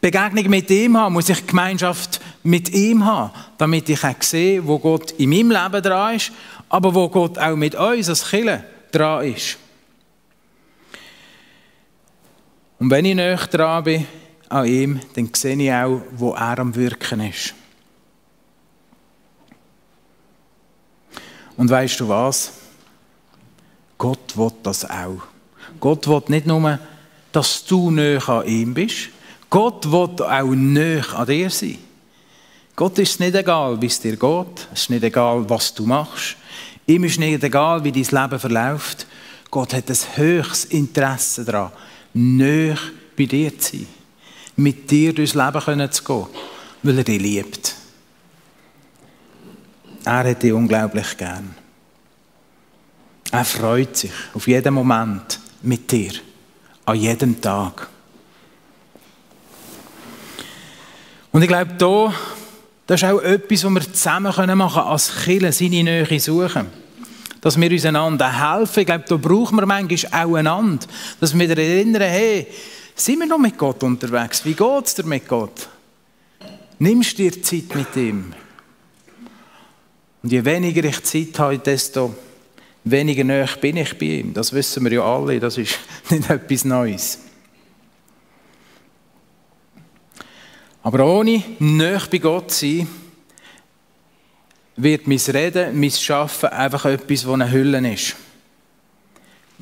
Begegnung 0.00 0.48
mit 0.48 0.70
ihm 0.70 0.96
haben, 0.96 1.12
muss 1.12 1.28
ich 1.28 1.46
Gemeinschaft 1.46 2.20
mit 2.42 2.70
ihm 2.70 3.04
haben, 3.04 3.30
damit 3.58 3.88
ich 3.90 4.02
auch 4.02 4.22
sehe, 4.22 4.66
wo 4.66 4.78
Gott 4.78 5.12
in 5.12 5.28
meinem 5.28 5.50
Leben 5.50 5.82
dran 5.82 6.16
ist, 6.16 6.32
aber 6.70 6.94
wo 6.94 7.08
Gott 7.08 7.36
auch 7.36 7.56
mit 7.56 7.74
uns 7.74 8.08
als 8.08 8.30
Kirche 8.30 8.64
dran 8.92 9.26
ist. 9.26 9.58
Und 12.78 12.90
wenn 12.90 13.04
ich 13.04 13.14
näher 13.14 13.36
dran 13.36 13.84
bin 13.84 14.06
an 14.48 14.66
ihm, 14.66 15.00
dann 15.14 15.28
sehe 15.34 15.56
ich 15.56 15.70
auch, 15.70 16.00
wo 16.12 16.32
er 16.32 16.58
am 16.58 16.74
Wirken 16.74 17.20
ist. 17.20 17.54
Und 21.56 21.68
weißt 21.68 22.00
du 22.00 22.08
was? 22.08 22.52
Gott 23.98 24.34
will 24.36 24.52
das 24.62 24.88
auch. 24.88 25.20
Gott 25.78 26.08
will 26.08 26.22
nicht 26.28 26.46
nur, 26.46 26.78
dass 27.32 27.64
du 27.64 27.90
näher 27.90 28.26
an 28.28 28.46
ihm 28.46 28.72
bist, 28.72 29.10
Gott 29.50 29.90
will 29.90 30.24
auch 30.24 30.54
näher 30.54 31.12
an 31.14 31.26
dir 31.26 31.50
sein. 31.50 31.78
Gott 32.76 32.98
ist 32.98 33.20
nicht 33.20 33.34
egal, 33.34 33.82
wie 33.82 33.86
es 33.86 34.00
dir 34.00 34.16
geht. 34.16 34.68
Es 34.72 34.82
ist 34.82 34.90
nicht 34.90 35.02
egal, 35.02 35.44
was 35.50 35.74
du 35.74 35.84
machst. 35.84 36.36
Ihm 36.90 37.04
ist 37.04 37.20
nicht 37.20 37.44
egal, 37.44 37.84
wie 37.84 37.92
dein 37.92 38.02
Leben 38.02 38.40
verläuft. 38.40 39.06
Gott 39.48 39.74
hat 39.74 39.88
ein 39.88 39.96
höchstes 40.16 40.64
Interesse 40.64 41.44
daran, 41.44 41.70
näher 42.12 42.78
bei 43.16 43.26
dir 43.26 43.56
zu 43.56 43.76
sein. 43.76 43.86
Mit 44.56 44.90
dir 44.90 45.12
durchs 45.12 45.34
Leben 45.34 45.92
zu 45.92 46.02
gehen, 46.02 46.26
weil 46.82 46.98
er 46.98 47.04
dich 47.04 47.22
liebt. 47.22 47.76
Er 50.04 50.30
hat 50.30 50.42
dich 50.42 50.52
unglaublich 50.52 51.16
gern. 51.16 51.54
Er 53.30 53.44
freut 53.44 53.96
sich 53.96 54.10
auf 54.34 54.48
jeden 54.48 54.74
Moment 54.74 55.38
mit 55.62 55.92
dir, 55.92 56.14
an 56.86 56.96
jedem 56.96 57.40
Tag. 57.40 57.88
Und 61.30 61.42
ich 61.42 61.48
glaube, 61.48 61.72
da, 61.74 62.12
das 62.88 63.00
ist 63.00 63.08
auch 63.08 63.20
etwas, 63.20 63.62
was 63.62 63.74
wir 63.74 63.92
zusammen 63.92 64.24
machen 64.24 64.46
können, 64.46 64.60
als 64.60 65.14
Kirche, 65.22 65.52
seine 65.52 65.84
Nähe 65.84 66.18
suchen. 66.18 66.79
Dass 67.40 67.58
wir 67.58 67.70
uns 67.70 67.84
einander 67.86 68.56
helfen. 68.56 68.80
Ich 68.80 68.86
glaube, 68.86 69.04
da 69.08 69.16
brauchen 69.16 69.56
wir 69.56 69.66
manchmal 69.66 70.24
auch 70.24 70.34
einander. 70.34 70.86
Dass 71.20 71.38
wir 71.38 71.50
erinnern, 71.50 72.02
hey, 72.02 72.46
sind 72.94 73.18
wir 73.18 73.26
noch 73.26 73.38
mit 73.38 73.56
Gott 73.56 73.82
unterwegs? 73.82 74.44
Wie 74.44 74.54
geht 74.54 74.86
es 74.86 74.94
dir 74.94 75.04
mit 75.04 75.26
Gott? 75.26 75.68
Nimmst 76.78 77.18
du 77.18 77.22
dir 77.22 77.42
Zeit 77.42 77.74
mit 77.74 77.96
ihm? 77.96 78.32
Und 80.22 80.32
je 80.32 80.44
weniger 80.44 80.84
ich 80.84 81.02
Zeit 81.02 81.38
habe, 81.38 81.58
desto 81.58 82.14
weniger 82.84 83.24
näher 83.24 83.48
bin 83.60 83.76
ich 83.76 83.98
bei 83.98 84.06
ihm. 84.06 84.34
Das 84.34 84.52
wissen 84.52 84.84
wir 84.84 84.92
ja 84.92 85.02
alle, 85.02 85.40
das 85.40 85.58
ist 85.58 85.78
nicht 86.10 86.28
etwas 86.28 86.64
Neues. 86.64 87.18
Aber 90.82 91.04
ohne 91.04 91.42
näher 91.58 92.02
bei 92.10 92.18
Gott 92.18 92.50
zu 92.50 92.66
sein, 92.66 92.88
wird 94.82 95.06
mein 95.06 95.18
Reden, 95.18 95.78
mein 95.78 95.90
Schaffen 95.90 96.48
einfach 96.50 96.84
etwas, 96.84 97.22
das 97.22 97.32
eine 97.32 97.50
Hülle 97.50 97.92
ist. 97.92 98.16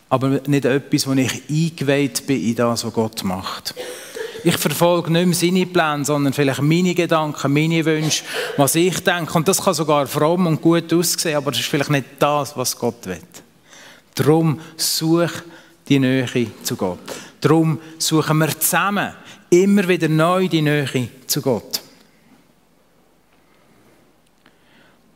Aber 0.08 0.40
nicht 0.46 0.64
etwas, 0.64 1.06
wo 1.06 1.12
ich 1.12 1.42
eingeweiht 1.50 2.26
bin 2.26 2.42
in 2.42 2.54
das, 2.54 2.84
was 2.84 2.92
Gott 2.92 3.24
macht. 3.24 3.74
Ich 4.44 4.56
verfolge 4.56 5.12
nicht 5.12 5.26
mehr 5.26 5.34
seine 5.34 5.66
Pläne, 5.66 6.04
sondern 6.04 6.32
vielleicht 6.32 6.62
meine 6.62 6.94
Gedanken, 6.94 7.52
meine 7.52 7.84
Wünsche, 7.84 8.24
was 8.56 8.76
ich 8.76 9.02
denke. 9.02 9.34
Und 9.34 9.48
das 9.48 9.62
kann 9.62 9.74
sogar 9.74 10.06
fromm 10.06 10.46
und 10.46 10.62
gut 10.62 10.92
aussehen, 10.92 11.36
aber 11.36 11.50
das 11.50 11.60
ist 11.60 11.68
vielleicht 11.68 11.90
nicht 11.90 12.06
das, 12.18 12.56
was 12.56 12.78
Gott 12.78 13.04
will. 13.06 13.20
Darum 14.14 14.60
such 14.76 15.32
die 15.88 15.98
Nähe 15.98 16.26
zu 16.62 16.76
Gott. 16.76 16.98
Darum 17.40 17.80
suchen 17.98 18.38
wir 18.38 18.58
zusammen 18.58 19.12
immer 19.50 19.86
wieder 19.88 20.08
neu 20.08 20.48
die 20.48 20.62
Nähe 20.62 21.08
zu 21.26 21.42
Gott. 21.42 21.82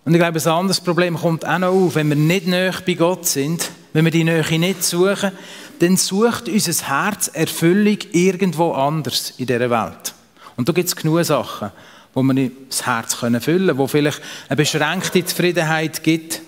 Und 0.04 0.14
ich 0.14 0.18
glaube, 0.18 0.40
ein 0.40 0.48
anderes 0.48 0.80
Problem 0.80 1.16
kommt 1.16 1.44
auch 1.46 1.58
noch 1.58 1.72
auf. 1.72 1.94
Wenn 1.94 2.08
wir 2.08 2.16
nicht 2.16 2.46
näher 2.46 2.74
bei 2.84 2.94
Gott 2.94 3.26
sind, 3.26 3.70
wenn 3.92 4.04
wir 4.04 4.10
die 4.10 4.24
Nähe 4.24 4.58
nicht 4.58 4.82
suchen, 4.82 5.32
dann 5.78 5.96
sucht 5.96 6.48
unser 6.48 6.88
Herz 6.88 7.28
Erfüllung 7.28 7.98
irgendwo 8.12 8.72
anders 8.72 9.34
in 9.36 9.46
dieser 9.46 9.70
Welt. 9.70 10.14
Und 10.56 10.68
da 10.68 10.72
gibt 10.72 10.88
es 10.88 10.96
genug 10.96 11.24
Sachen, 11.24 11.70
wo 12.14 12.22
wir 12.22 12.50
das 12.68 12.84
Herz 12.84 13.14
füllen 13.14 13.40
können, 13.40 13.78
wo 13.78 13.86
vielleicht 13.86 14.20
eine 14.48 14.56
beschränkte 14.56 15.24
Zufriedenheit 15.24 16.02
gibt. 16.02 16.42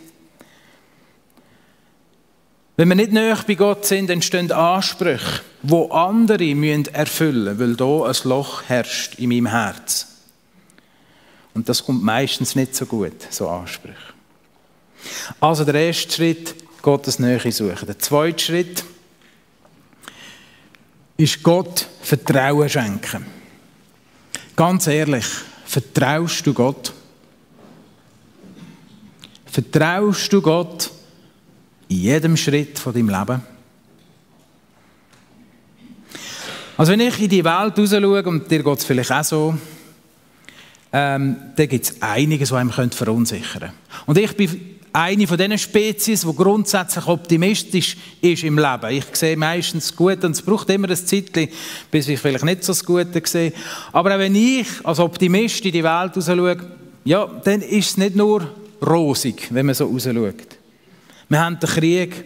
Wenn 2.77 2.89
wir 2.89 2.97
nicht 2.97 3.13
näher 3.13 3.39
bei 3.47 3.55
Gott 3.55 3.87
sind, 3.87 4.11
entstehen 4.11 4.51
Ansprüche, 4.51 5.43
wo 5.63 5.91
andere 5.91 6.45
erfüllen 6.93 7.57
müssen, 7.57 7.61
weil 7.61 7.77
da 7.77 8.09
ein 8.09 8.29
Loch 8.29 8.63
herrscht 8.67 9.15
in 9.21 9.29
meinem 9.29 9.47
Herz. 9.47 10.14
Und 11.55 11.69
das 11.69 11.85
kommt 11.85 12.03
meistens 12.03 12.57
nicht 12.57 12.75
so 12.75 12.85
gut, 12.85 13.15
so 13.31 13.49
Ansprüche. 13.49 13.95
Also 15.41 15.65
der 15.65 15.75
erste 15.75 16.13
Schritt, 16.13 16.55
Gottes 16.83 17.19
Nähe 17.19 17.41
suchen. 17.53 17.87
Der 17.87 17.99
zweite 17.99 18.43
Schritt 18.43 18.85
ist 21.17 21.43
Gott 21.43 21.87
Vertrauen 22.03 22.69
schenken. 22.69 23.25
Ganz 24.57 24.87
ehrlich, 24.87 25.25
vertraust 25.65 26.47
du 26.47 26.53
Gott? 26.53 26.93
Vertraust 29.47 30.33
du 30.33 30.43
Gott 30.43 30.91
in 31.89 31.99
jedem 31.99 32.37
Schritt 32.37 32.79
von 32.79 32.93
deinem 32.93 33.09
Leben? 33.09 33.43
Also 36.77 36.93
wenn 36.93 37.01
ich 37.01 37.21
in 37.21 37.29
die 37.29 37.45
Welt 37.45 37.79
raus 37.79 37.91
schaue, 37.91 38.23
und 38.25 38.51
dir 38.51 38.63
geht 38.63 38.79
es 38.79 38.85
vielleicht 38.85 39.13
auch 39.13 39.25
so, 39.25 39.55
ähm, 40.97 41.37
da 41.57 41.67
gibt 41.67 41.87
es 41.87 42.01
einiges, 42.01 42.53
was 42.53 42.61
einem 42.61 42.91
verunsichern 42.93 43.61
könnte. 43.61 43.73
Und 44.07 44.17
ich 44.17 44.37
bin 44.37 44.77
eine 44.93 45.27
von 45.27 45.37
diesen 45.37 45.59
Spezies, 45.59 46.21
die 46.21 46.37
grundsätzlich 46.37 47.05
optimistisch 47.09 47.97
ist 48.21 48.45
im 48.45 48.57
Leben. 48.57 48.91
Ich 48.91 49.07
sehe 49.13 49.37
meistens 49.37 49.97
gut 49.97 50.23
und 50.23 50.31
es 50.31 50.43
braucht 50.43 50.71
immer 50.71 50.89
ein 50.89 50.97
Zeitchen, 50.97 51.49
bis 51.91 52.07
ich 52.07 52.21
vielleicht 52.21 52.45
nicht 52.45 52.63
so 52.63 52.71
das 52.71 52.85
Gute 52.85 53.21
sehe. 53.25 53.53
Aber 53.91 54.15
auch 54.15 54.21
wenn 54.21 54.37
ich 54.37 54.69
als 54.85 55.01
Optimist 55.01 55.65
in 55.65 55.73
die 55.73 55.83
Welt 55.83 56.13
schaue, 56.15 56.57
ja, 57.03 57.27
dann 57.43 57.61
ist 57.63 57.91
es 57.91 57.97
nicht 57.97 58.15
nur 58.15 58.49
rosig, 58.81 59.49
wenn 59.51 59.67
man 59.67 59.75
so 59.75 59.99
schaut. 59.99 60.59
Wir 61.29 61.45
haben 61.45 61.59
den 61.59 61.71
Krieg, 61.71 62.25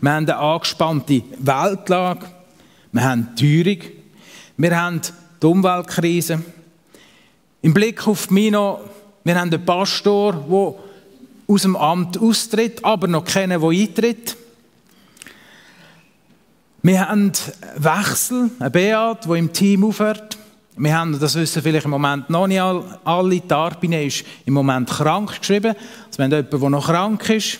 wir 0.00 0.10
haben 0.10 0.28
eine 0.28 0.38
angespannte 0.38 1.22
Weltlage, 1.38 2.26
wir 2.90 3.04
haben 3.04 3.28
die 3.38 3.62
Teuerung, 3.62 3.92
wir 4.56 4.76
haben 4.80 5.00
die 5.40 5.46
Umweltkrise. 5.46 6.42
Im 7.60 7.74
Blick 7.74 8.06
auf 8.06 8.30
Mino, 8.30 8.80
wir 9.24 9.34
haben 9.34 9.52
einen 9.52 9.64
Pastor, 9.64 10.32
der 10.32 10.74
aus 11.52 11.62
dem 11.62 11.74
Amt 11.74 12.16
austritt, 12.16 12.84
aber 12.84 13.08
noch 13.08 13.24
keinen, 13.24 13.60
der 13.60 13.68
eintritt. 13.68 14.36
Wir 16.82 17.08
haben 17.08 17.32
Wechsel, 17.76 18.50
ein 18.60 18.70
Beat, 18.70 19.24
der 19.24 19.34
im 19.34 19.52
Team 19.52 19.84
aufhört. 19.84 20.38
Wir 20.76 20.96
haben, 20.96 21.18
das 21.18 21.34
wissen 21.34 21.60
vielleicht 21.60 21.86
im 21.86 21.90
Moment 21.90 22.30
noch 22.30 22.46
nicht 22.46 22.60
alle, 22.60 23.40
die 23.40 23.52
Arbine 23.52 24.04
ist 24.04 24.24
im 24.46 24.54
Moment 24.54 24.88
krank 24.88 25.40
geschrieben. 25.40 25.74
Also 26.06 26.18
wir 26.18 26.24
haben 26.26 26.30
jemanden, 26.30 26.60
der 26.60 26.70
noch 26.70 26.86
krank 26.86 27.28
ist. 27.30 27.58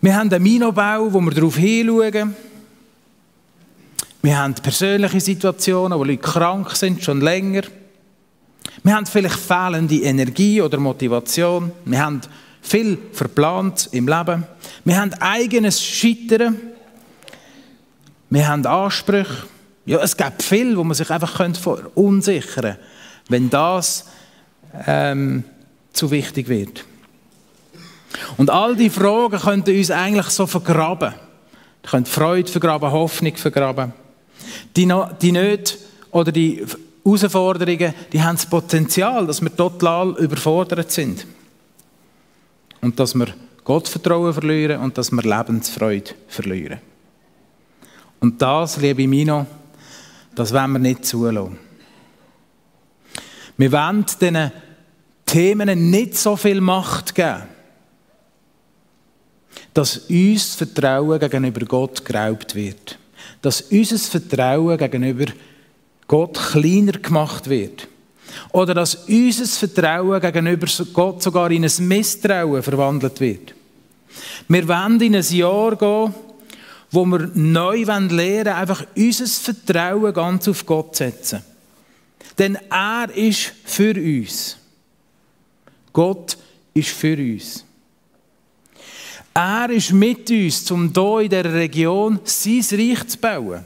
Wir 0.00 0.14
haben 0.14 0.32
einen 0.32 0.42
Minobau, 0.44 1.12
wo 1.12 1.20
wir 1.20 1.32
darauf 1.32 1.56
hinschauen. 1.56 2.36
Wir 4.22 4.38
haben 4.38 4.54
persönliche 4.54 5.20
Situationen, 5.20 5.98
wo 5.98 6.04
Leute 6.04 6.18
krank 6.18 6.70
sind, 6.76 7.02
schon 7.02 7.20
länger. 7.20 7.62
Wir 8.82 8.94
haben 8.94 9.06
vielleicht 9.06 9.38
fehlende 9.38 9.96
Energie 9.96 10.62
oder 10.62 10.78
Motivation. 10.78 11.72
Wir 11.84 12.02
haben 12.02 12.20
viel 12.62 12.98
verplant 13.12 13.88
im 13.92 14.08
Leben. 14.08 14.46
Wir 14.84 15.00
haben 15.00 15.12
eigenes 15.14 15.82
Scheitern. 15.82 16.56
Wir 18.30 18.48
haben 18.48 18.64
Ansprüche. 18.64 19.44
Ja, 19.86 20.00
es 20.00 20.16
gibt 20.16 20.42
viel, 20.42 20.76
wo 20.76 20.84
man 20.84 20.94
sich 20.94 21.10
einfach 21.10 21.36
verunsichern 21.36 22.62
könnte, 22.62 22.78
wenn 23.28 23.50
das 23.50 24.06
ähm, 24.86 25.44
zu 25.92 26.10
wichtig 26.10 26.48
wird. 26.48 26.84
Und 28.36 28.50
all 28.50 28.76
die 28.76 28.90
Fragen 28.90 29.38
könnten 29.38 29.76
uns 29.76 29.90
eigentlich 29.90 30.26
so 30.26 30.46
vergraben. 30.46 31.14
Die 31.84 31.88
können 31.88 32.06
Freude 32.06 32.50
vergraben, 32.50 32.90
Hoffnung 32.90 33.36
vergraben. 33.36 33.92
Die, 34.76 34.86
no, 34.86 35.08
die 35.20 35.32
nicht 35.32 35.78
oder 36.10 36.32
die 36.32 36.64
Herausforderungen, 37.04 37.94
die 38.12 38.22
haben 38.22 38.36
das 38.36 38.46
Potenzial, 38.46 39.26
dass 39.26 39.40
wir 39.40 39.54
total 39.54 40.16
überfordert 40.18 40.90
sind. 40.90 41.26
Und 42.80 42.98
dass 42.98 43.14
wir 43.14 43.28
Gottvertrauen 43.64 44.32
verlieren 44.32 44.80
und 44.80 44.96
dass 44.96 45.10
wir 45.10 45.22
Lebensfreude 45.22 46.12
verlieren. 46.28 46.80
Und 48.20 48.40
das, 48.40 48.76
liebe 48.76 49.06
Mino, 49.06 49.46
das 50.34 50.52
wollen 50.52 50.72
wir 50.72 50.78
nicht 50.78 51.04
zulassen. 51.04 51.58
Wir 53.56 53.72
wollen 53.72 54.04
diesen 54.06 54.52
Themen 55.26 55.90
nicht 55.90 56.16
so 56.16 56.36
viel 56.36 56.60
Macht 56.60 57.14
geben, 57.14 57.42
dass 59.74 59.98
uns 59.98 60.54
Vertrauen 60.54 61.18
gegenüber 61.18 61.64
Gott 61.66 62.04
geraubt 62.04 62.54
wird. 62.54 62.98
Dass 63.42 63.62
unser 63.62 63.98
Vertrauen 63.98 64.76
gegenüber 64.76 65.26
Gott 65.26 65.49
kleiner 66.52 66.92
gemacht 66.92 67.48
wird. 67.48 67.86
Oder 68.52 68.74
dass 68.74 68.96
unser 69.06 69.46
Vertrauen 69.46 70.20
gegenüber 70.20 70.66
Gott 70.92 71.22
sogar 71.22 71.50
in 71.50 71.64
ein 71.64 71.88
Misstrauen 71.88 72.62
verwandelt 72.62 73.20
wird. 73.20 73.54
Wir 74.48 74.66
wollen 74.66 75.00
in 75.00 75.14
ein 75.14 75.24
Jahr 75.30 75.76
gehen, 75.76 76.14
wo 76.90 77.06
wir 77.06 77.30
neu 77.34 77.84
lernen 77.84 78.10
wollen, 78.10 78.48
einfach 78.48 78.84
unser 78.96 79.26
Vertrauen 79.26 80.12
ganz 80.12 80.48
auf 80.48 80.66
Gott 80.66 80.96
zu 80.96 81.04
setzen. 81.04 81.42
Denn 82.38 82.58
er 82.70 83.08
ist 83.14 83.52
für 83.64 83.94
uns. 83.94 84.56
Gott 85.92 86.36
ist 86.74 86.90
für 86.90 87.16
uns. 87.16 87.64
Er 89.32 89.70
ist 89.70 89.92
mit 89.92 90.28
uns, 90.30 90.70
um 90.70 90.92
hier 90.92 91.20
in 91.20 91.28
dieser 91.30 91.54
Region 91.54 92.20
sein 92.24 92.64
Reich 92.72 93.06
zu 93.06 93.18
bauen. 93.18 93.64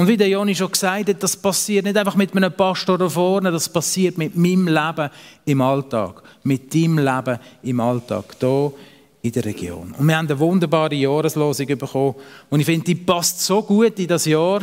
Und 0.00 0.08
wie 0.08 0.16
der 0.16 0.28
Joni 0.28 0.54
schon 0.54 0.72
gesagt 0.72 1.10
hat, 1.10 1.22
das 1.22 1.36
passiert 1.36 1.84
nicht 1.84 1.98
einfach 1.98 2.16
mit 2.16 2.34
einem 2.34 2.50
Pastor 2.50 2.96
da 2.96 3.06
vorne, 3.06 3.52
das 3.52 3.68
passiert 3.68 4.16
mit 4.16 4.34
meinem 4.34 4.66
Leben 4.66 5.10
im 5.44 5.60
Alltag. 5.60 6.22
Mit 6.42 6.74
deinem 6.74 6.96
Leben 6.96 7.38
im 7.62 7.80
Alltag, 7.80 8.34
hier 8.40 8.72
in 9.20 9.32
der 9.32 9.44
Region. 9.44 9.94
Und 9.98 10.06
wir 10.06 10.16
haben 10.16 10.26
eine 10.26 10.38
wunderbare 10.38 10.94
Jahreslosung 10.94 11.66
bekommen. 11.66 12.14
Und 12.48 12.60
ich 12.60 12.64
finde, 12.64 12.86
die 12.86 12.94
passt 12.94 13.42
so 13.42 13.62
gut 13.62 13.98
in 13.98 14.06
das 14.06 14.24
Jahr. 14.24 14.62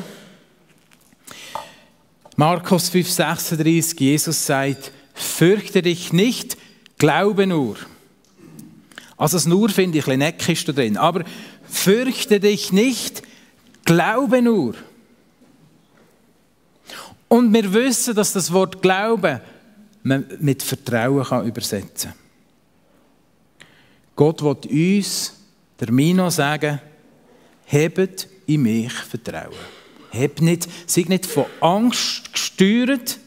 Markus 2.36 2.92
5,36, 2.92 4.02
Jesus 4.02 4.44
sagt, 4.44 4.92
fürchte 5.14 5.84
dich 5.84 6.14
nicht, 6.14 6.58
glaube 6.98 7.46
nur. 7.46 7.76
Also 9.18 9.38
das 9.38 9.46
nur 9.46 9.70
finde 9.70 10.00
ich 10.00 10.06
ein 10.06 10.18
bisschen 10.18 10.20
neckisch 10.20 10.66
da 10.66 10.72
drin. 10.72 10.98
Aber 10.98 11.24
fürchte 11.70 12.40
dich 12.40 12.72
nicht, 12.72 13.22
glaube 13.86 14.42
nur. 14.42 14.74
Und 17.28 17.54
wir 17.54 17.74
wissen, 17.74 18.16
dass 18.16 18.34
das 18.34 18.52
Wort 18.52 18.82
Glauben 18.82 19.42
man 20.04 20.26
mit 20.40 20.64
Vertrauen 20.64 21.24
kann 21.24 21.46
übersetzen 21.46 22.12
kann. 22.12 22.20
Gott 24.16 24.42
will 24.42 24.98
uns, 24.98 25.34
der 25.80 25.92
Mino, 25.92 26.30
sagen, 26.30 26.80
hebt 27.66 28.28
in 28.48 28.64
mich 28.64 28.94
Vertrauen. 28.94 29.54
Heb 30.10 30.42
nicht, 30.42 30.68
sei 30.88 31.06
nicht 31.08 31.26
von 31.26 31.46
Angst 31.60 32.32
gesteuert, 32.32 33.20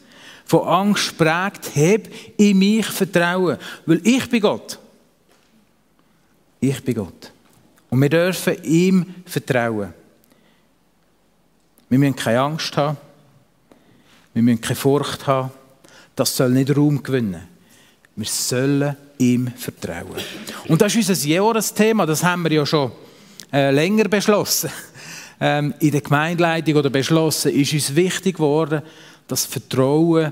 von 0.45 0.67
Angst 0.67 1.17
prägt, 1.17 1.75
heb 1.75 2.11
in 2.37 2.59
mich 2.59 2.85
Vertrauen. 2.87 3.57
Weil 3.85 4.01
ich 4.05 4.27
bin 4.29 4.41
Gott. 4.41 4.79
Ich 6.59 6.83
bin 6.83 6.95
Gott. 6.95 7.31
Und 7.89 8.01
wir 8.01 8.09
dürfen 8.09 8.61
ihm 8.63 9.15
vertrauen. 9.25 9.93
Wir 11.87 11.99
müssen 11.99 12.15
keine 12.15 12.41
Angst 12.41 12.75
haben. 12.75 12.97
Wir 14.33 14.43
müssen 14.43 14.61
keine 14.61 14.75
Furcht 14.75 15.27
haben. 15.27 15.51
Das 16.15 16.35
soll 16.35 16.51
nicht 16.51 16.75
Raum 16.75 17.01
gewinnen. 17.01 17.47
Wir 18.15 18.27
sollen 18.27 18.95
ihm 19.17 19.51
vertrauen. 19.55 20.21
Und 20.67 20.81
das 20.81 20.95
ist 20.95 21.09
unser 21.09 21.27
Jahresthema, 21.27 22.05
das 22.05 22.23
haben 22.23 22.43
wir 22.43 22.51
ja 22.51 22.65
schon 22.65 22.91
äh, 23.51 23.71
länger 23.71 24.05
beschlossen. 24.05 24.69
Ähm, 25.43 25.73
in 25.79 25.89
der 25.89 26.01
Gemeindeleitung 26.01 26.75
oder 26.75 26.91
beschlossen 26.91 27.51
ist 27.51 27.73
uns 27.73 27.95
wichtig 27.95 28.35
geworden, 28.35 28.83
dass 29.27 29.47
Vertrauen 29.47 30.31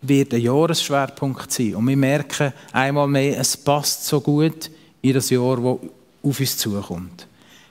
wird 0.00 0.32
ein 0.32 0.40
Jahresschwerpunkt 0.40 1.52
sein. 1.52 1.74
Und 1.74 1.86
wir 1.86 1.96
merken 1.98 2.54
einmal 2.72 3.06
mehr, 3.08 3.38
es 3.38 3.58
passt 3.58 4.06
so 4.06 4.22
gut 4.22 4.70
in 5.02 5.12
das 5.12 5.28
Jahr, 5.28 5.56
das 5.56 5.90
auf 6.22 6.40
uns 6.40 6.56
zukommt. 6.56 7.26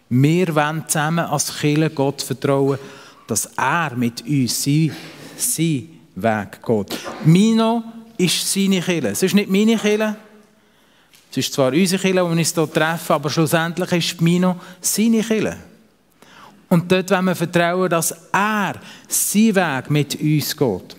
Wir 0.09 0.53
wollen 0.53 0.83
zusammen 0.87 1.25
als 1.25 1.57
Kirche 1.57 1.89
Gott 1.89 2.21
vertrauen, 2.21 2.77
dass 3.27 3.45
er 3.57 3.95
mit 3.95 4.25
uns 4.25 4.63
seinen 4.63 4.91
Weg 6.15 6.59
geht. 6.65 6.99
Mino 7.25 7.83
ist 8.17 8.51
seine 8.51 8.81
Kirche. 8.81 9.09
Es 9.09 9.23
ist 9.23 9.35
nicht 9.35 9.49
meine 9.49 9.77
Kirche. 9.77 10.15
Es 11.29 11.37
ist 11.37 11.53
zwar 11.53 11.71
unsere 11.71 12.01
Kirche, 12.01 12.23
wo 12.23 12.29
wir 12.29 12.37
uns 12.37 12.53
hier 12.53 12.71
treffen, 12.71 13.13
aber 13.13 13.29
schlussendlich 13.29 13.91
ist 13.91 14.21
Mino 14.21 14.55
seine 14.81 15.21
Kirche. 15.21 15.57
Und 16.69 16.91
dort 16.91 17.09
wollen 17.11 17.25
wir 17.25 17.35
vertrauen, 17.35 17.89
dass 17.89 18.15
er 18.31 18.75
seinen 19.07 19.55
Weg 19.55 19.89
mit 19.89 20.15
uns 20.19 20.55
geht. 20.55 20.97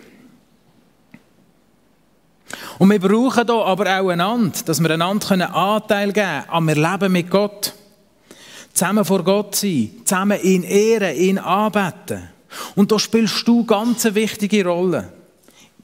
Und 2.78 2.90
wir 2.90 3.00
brauchen 3.00 3.46
hier 3.46 3.54
aber 3.54 4.00
auch 4.00 4.08
einander, 4.08 4.58
dass 4.64 4.80
wir 4.80 4.90
einander 4.90 5.54
Anteil 5.54 6.12
geben 6.12 6.24
können 6.26 6.44
am 6.48 6.68
Erleben 6.68 7.12
mit 7.12 7.30
Gott. 7.30 7.74
Zusammen 8.72 9.04
vor 9.04 9.22
Gott 9.24 9.56
sein, 9.56 9.90
zusammen 10.04 10.40
ihn 10.42 10.62
ehren, 10.62 11.16
ihn 11.16 11.38
anbeten. 11.38 12.28
Und 12.74 12.92
da 12.92 12.98
spielst 12.98 13.46
du 13.46 13.64
ganz 13.64 14.06
eine 14.06 14.14
wichtige 14.14 14.64
Rolle. 14.64 15.12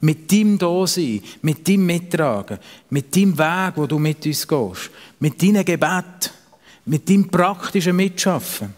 Mit 0.01 0.31
deinem 0.31 0.57
Dasein, 0.57 1.21
mit 1.41 1.67
deinem 1.67 1.85
Mittragen, 1.85 2.59
mit 2.89 3.15
deinem 3.15 3.37
Weg, 3.37 3.73
wo 3.75 3.85
du 3.87 3.97
mit 3.97 4.25
uns 4.25 4.47
gehst, 4.47 4.91
mit 5.19 5.41
deinem 5.41 5.65
Gebet, 5.65 6.31
mit 6.85 7.09
deinem 7.09 7.29
praktischen 7.29 7.95
Mitschaffen. 7.95 8.73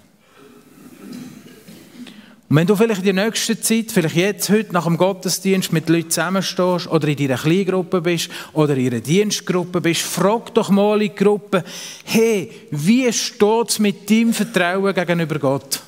Und 2.49 2.55
wenn 2.55 2.67
du 2.67 2.77
vielleicht 2.77 3.03
in 3.03 3.15
der 3.15 3.25
nächsten 3.25 3.61
Zeit, 3.61 3.91
vielleicht 3.91 4.15
jetzt, 4.15 4.49
heute, 4.49 4.71
nach 4.71 4.85
dem 4.85 4.95
Gottesdienst 4.95 5.73
mit 5.73 5.89
Leuten 5.89 6.09
zusammenstehst 6.09 6.87
oder 6.87 7.07
in 7.09 7.17
deiner 7.17 7.37
Kleingruppe 7.37 7.99
bist 7.99 8.29
oder 8.53 8.75
in 8.77 8.87
einer 8.87 9.01
Dienstgruppe 9.01 9.81
bist, 9.81 10.03
frag 10.03 10.53
doch 10.53 10.69
mal 10.69 11.01
in 11.01 11.09
die 11.09 11.15
Gruppe, 11.15 11.65
hey, 12.05 12.49
wie 12.71 13.11
steht 13.11 13.69
es 13.69 13.79
mit 13.79 14.09
deinem 14.09 14.33
Vertrauen 14.33 14.95
gegenüber 14.95 15.39
Gott? 15.39 15.81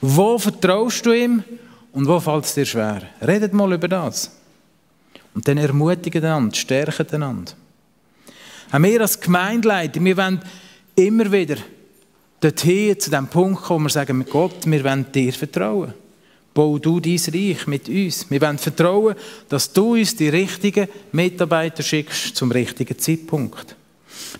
Wo 0.00 0.36
vertraust 0.36 1.06
du 1.06 1.12
ihm 1.12 1.44
und 1.92 2.08
wo 2.08 2.18
fällt 2.18 2.46
es 2.46 2.54
dir 2.54 2.66
schwer? 2.66 3.02
Redet 3.24 3.52
mal 3.52 3.72
über 3.72 3.86
das. 3.88 4.32
Und 5.32 5.46
dann 5.46 5.58
ermutigen 5.58 6.24
einander, 6.24 6.56
stärken 6.56 7.06
einander. 7.12 7.52
Auch 8.72 8.82
wir 8.82 9.00
als 9.00 9.20
Gemeindeleitung, 9.20 10.04
wir 10.04 10.16
wollen 10.16 10.42
immer 10.96 11.30
wieder 11.30 11.56
dorthin, 12.40 12.98
zu 12.98 13.10
dem 13.10 13.26
Punkt 13.26 13.62
kommen, 13.62 13.84
wo 13.84 13.88
wir 13.88 13.90
sagen, 13.90 14.18
mit 14.18 14.30
Gott, 14.30 14.64
wir 14.64 14.84
wollen 14.84 15.06
dir 15.12 15.32
vertrauen. 15.32 15.92
Bau 16.54 16.78
du 16.78 16.98
dein 16.98 17.20
Reich 17.32 17.66
mit 17.66 17.88
uns. 17.88 18.28
Wir 18.30 18.40
wollen 18.40 18.58
vertrauen, 18.58 19.14
dass 19.48 19.72
du 19.72 19.94
uns 19.94 20.16
die 20.16 20.28
richtigen 20.28 20.88
Mitarbeiter 21.12 21.82
schickst 21.82 22.36
zum 22.36 22.50
richtigen 22.50 22.98
Zeitpunkt. 22.98 23.76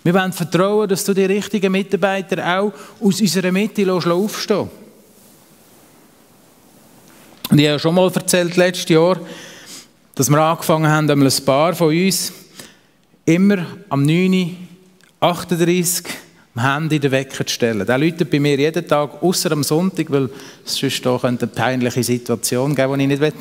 Wir 0.03 0.13
wollen 0.13 0.33
vertrauen, 0.33 0.89
dass 0.89 1.05
du 1.05 1.13
die 1.13 1.25
richtigen 1.25 1.71
Mitarbeiter 1.71 2.59
auch 2.59 2.73
aus 2.99 3.21
unserer 3.21 3.51
Mitte 3.51 3.91
aufstehen 3.91 4.57
lässt. 4.57 4.71
Und 7.51 7.59
ich 7.59 7.67
habe 7.67 7.79
schon 7.79 7.95
mal 7.95 8.11
erzählt, 8.13 8.55
letztes 8.57 8.89
Jahr, 8.89 9.19
dass 10.13 10.29
wir 10.29 10.37
angefangen 10.37 10.91
haben, 10.91 11.09
ein 11.09 11.45
paar 11.45 11.73
von 11.73 11.87
uns 11.87 12.31
immer 13.25 13.65
am 13.89 14.03
9.38 14.03 16.03
Uhr 16.03 16.09
am 16.59 16.73
Handy 16.73 16.99
den 16.99 17.11
Wecker 17.11 17.45
zu 17.45 17.53
stellen. 17.53 17.85
Der 17.85 17.97
läutet 17.97 18.29
bei 18.29 18.39
mir 18.39 18.57
jeden 18.57 18.85
Tag, 18.87 19.21
außer 19.23 19.51
am 19.51 19.63
Sonntag, 19.63 20.11
weil 20.11 20.29
es 20.65 20.75
sonst 20.75 21.05
da 21.05 21.17
eine 21.17 21.37
peinliche 21.37 22.03
Situation 22.03 22.75
geben, 22.75 22.97
die 22.97 23.03
ich 23.03 23.07
nicht 23.07 23.21
will. 23.21 23.33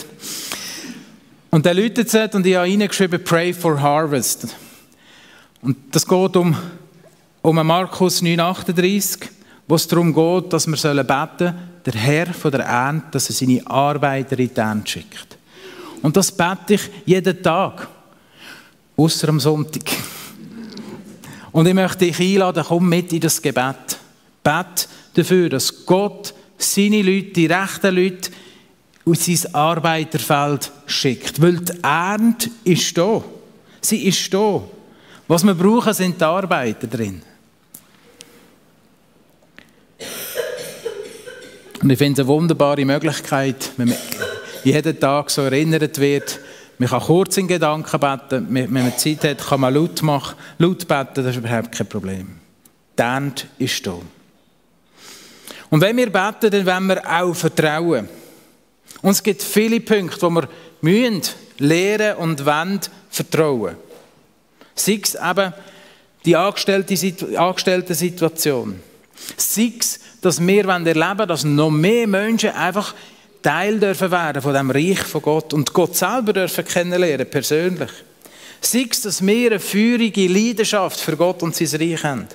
Und 1.50 1.66
der 1.66 1.74
läutet 1.74 2.12
es 2.12 2.34
und 2.34 2.46
ich 2.46 2.54
habe 2.54 2.68
reingeschrieben, 2.68 3.22
Pray 3.24 3.52
for 3.52 3.80
Harvest. 3.80 4.54
Und 5.62 5.76
das 5.90 6.06
geht 6.06 6.36
um, 6.36 6.56
um 7.42 7.66
Markus 7.66 8.22
9,38, 8.22 9.28
wo 9.66 9.74
es 9.74 9.88
darum 9.88 10.14
geht, 10.14 10.52
dass 10.52 10.66
wir 10.66 10.76
beten 10.76 11.06
sollen, 11.38 11.54
der 11.84 11.94
Herr 11.94 12.26
von 12.26 12.50
der 12.50 12.60
Ernte, 12.60 13.08
dass 13.12 13.30
er 13.30 13.34
seine 13.34 13.66
Arbeiter 13.66 14.38
in 14.38 14.50
die 14.54 14.60
Ernte 14.60 14.90
schickt. 14.90 15.38
Und 16.02 16.16
das 16.16 16.30
bete 16.30 16.74
ich 16.74 16.82
jeden 17.06 17.42
Tag, 17.42 17.88
außer 18.96 19.28
am 19.28 19.40
Sonntag. 19.40 19.90
Und 21.52 21.66
ich 21.66 21.74
möchte 21.74 22.06
dich 22.06 22.20
einladen, 22.20 22.64
komm 22.66 22.88
mit 22.88 23.12
in 23.12 23.20
das 23.20 23.40
Gebet. 23.40 23.98
Bet 24.42 24.88
dafür, 25.14 25.48
dass 25.48 25.84
Gott 25.86 26.34
seine 26.56 27.02
Leute, 27.02 27.32
die 27.32 27.46
rechten 27.46 27.94
Leute, 27.94 28.30
aus 29.04 29.24
sein 29.24 29.54
Arbeiterfeld 29.54 30.70
schickt. 30.86 31.40
Weil 31.40 31.58
die 31.58 31.72
Ernte 31.82 32.50
ist 32.64 32.96
da. 32.96 33.22
Sie 33.80 34.06
ist 34.06 34.32
da. 34.32 34.62
Was 35.26 35.44
wir 35.44 35.54
brauchen, 35.54 35.94
sind 35.94 36.20
die 36.20 36.24
Arbeiter 36.24 36.86
drin. 36.86 37.22
Und 41.80 41.90
ich 41.90 41.98
finde 41.98 42.20
es 42.20 42.26
eine 42.26 42.34
wunderbare 42.34 42.84
Möglichkeit, 42.84 43.70
wenn 43.76 43.88
man 43.88 43.98
jeden 44.64 44.98
Tag 44.98 45.30
so 45.30 45.42
erinnert 45.42 45.98
wird, 45.98 46.40
man 46.78 46.88
kann 46.88 47.00
kurz 47.00 47.36
in 47.36 47.48
Gedanken 47.48 48.00
beten, 48.00 48.46
wenn 48.50 48.72
man 48.72 48.96
Zeit 48.96 49.24
hat, 49.24 49.38
kann 49.46 49.60
man 49.60 49.74
laut, 49.74 50.00
machen, 50.02 50.36
laut 50.58 50.86
beten, 50.86 51.24
das 51.24 51.26
ist 51.26 51.36
überhaupt 51.36 51.72
kein 51.72 51.88
Problem. 51.88 52.36
Die 52.96 53.02
Ernte 53.02 53.46
ist 53.58 53.86
da. 53.86 53.94
Und 55.70 55.80
wenn 55.80 55.96
wir 55.96 56.10
beten, 56.10 56.50
dann 56.50 56.66
wollen 56.66 56.86
wir 56.86 57.20
auch 57.20 57.34
vertrauen. 57.34 58.08
Und 59.02 59.10
es 59.10 59.22
gibt 59.22 59.42
viele 59.42 59.80
Punkte, 59.80 60.22
wo 60.22 60.30
wir 60.30 60.48
müssen 60.80 61.22
lernen 61.58 62.16
und 62.16 62.46
wollen 62.46 62.80
vertrauen. 63.10 63.76
Sei 64.74 65.00
es 65.02 65.14
eben 65.14 65.52
die 66.24 66.36
angestellte 66.36 67.94
Situation. 67.94 68.80
Sei 69.36 69.72
es, 69.78 70.00
dass 70.20 70.40
wir 70.40 70.64
erleben 70.64 70.96
wollen, 71.18 71.28
dass 71.28 71.44
noch 71.44 71.70
mehr 71.70 72.06
Menschen 72.06 72.50
einfach 72.50 72.94
Teil 73.42 73.78
dürfen 73.78 74.10
werden 74.10 74.42
von 74.42 74.54
dem 74.54 74.70
Reich 74.70 74.98
von 75.00 75.22
Gott 75.22 75.54
und 75.54 75.72
Gott 75.72 75.96
selber 75.96 76.32
dürfen 76.32 76.64
kennenlernen, 76.64 77.28
persönlich. 77.28 77.90
Sei 78.60 78.86
es, 78.90 79.02
dass 79.02 79.24
wir 79.24 79.52
eine 79.52 79.60
feurige 79.60 80.26
Leidenschaft 80.26 80.98
für 80.98 81.16
Gott 81.16 81.42
und 81.42 81.54
sein 81.54 81.80
Reich 81.80 82.02
haben. 82.02 82.26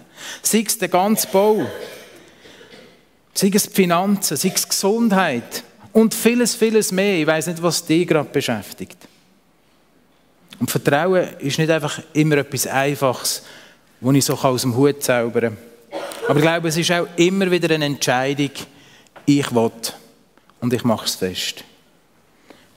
Sei 0.42 0.64
es 0.66 0.78
der 0.78 0.88
ganze 0.88 1.28
Bau. 1.28 1.66
Sei 3.34 3.52
es 3.54 3.68
die 3.68 3.74
Finanzen, 3.74 4.38
sei 4.38 4.54
es 4.56 4.68
Gesundheit 4.68 5.64
und 5.92 6.14
vieles, 6.14 6.56
vieles 6.56 6.92
mehr. 6.92 7.20
Ich 7.20 7.28
weiß 7.28 7.48
nicht, 7.48 7.62
was 7.62 7.86
dich 7.86 8.08
gerade 8.08 8.30
beschäftigt. 8.30 8.98
Und 10.60 10.72
Vertrauen 10.72 11.28
ist 11.40 11.58
nicht 11.58 11.70
einfach 11.70 12.00
immer 12.14 12.38
etwas 12.38 12.68
Einfaches, 12.68 13.44
das 14.00 14.16
ich 14.16 14.26
so 14.26 14.36
aus 14.36 14.62
dem 14.62 14.76
Hut 14.78 15.04
zaubern 15.04 15.58
kann. 15.58 16.00
Aber 16.28 16.36
ich 16.38 16.42
glaube, 16.44 16.68
es 16.70 16.78
ist 16.78 16.92
auch 16.92 17.08
immer 17.18 17.50
wieder 17.52 17.74
eine 17.74 17.86
Entscheidung, 17.86 18.52
ich 19.26 19.54
will 19.54 19.72
und 20.64 20.72
ich 20.72 20.86
mache 20.86 21.06
es 21.06 21.16
fest. 21.16 21.62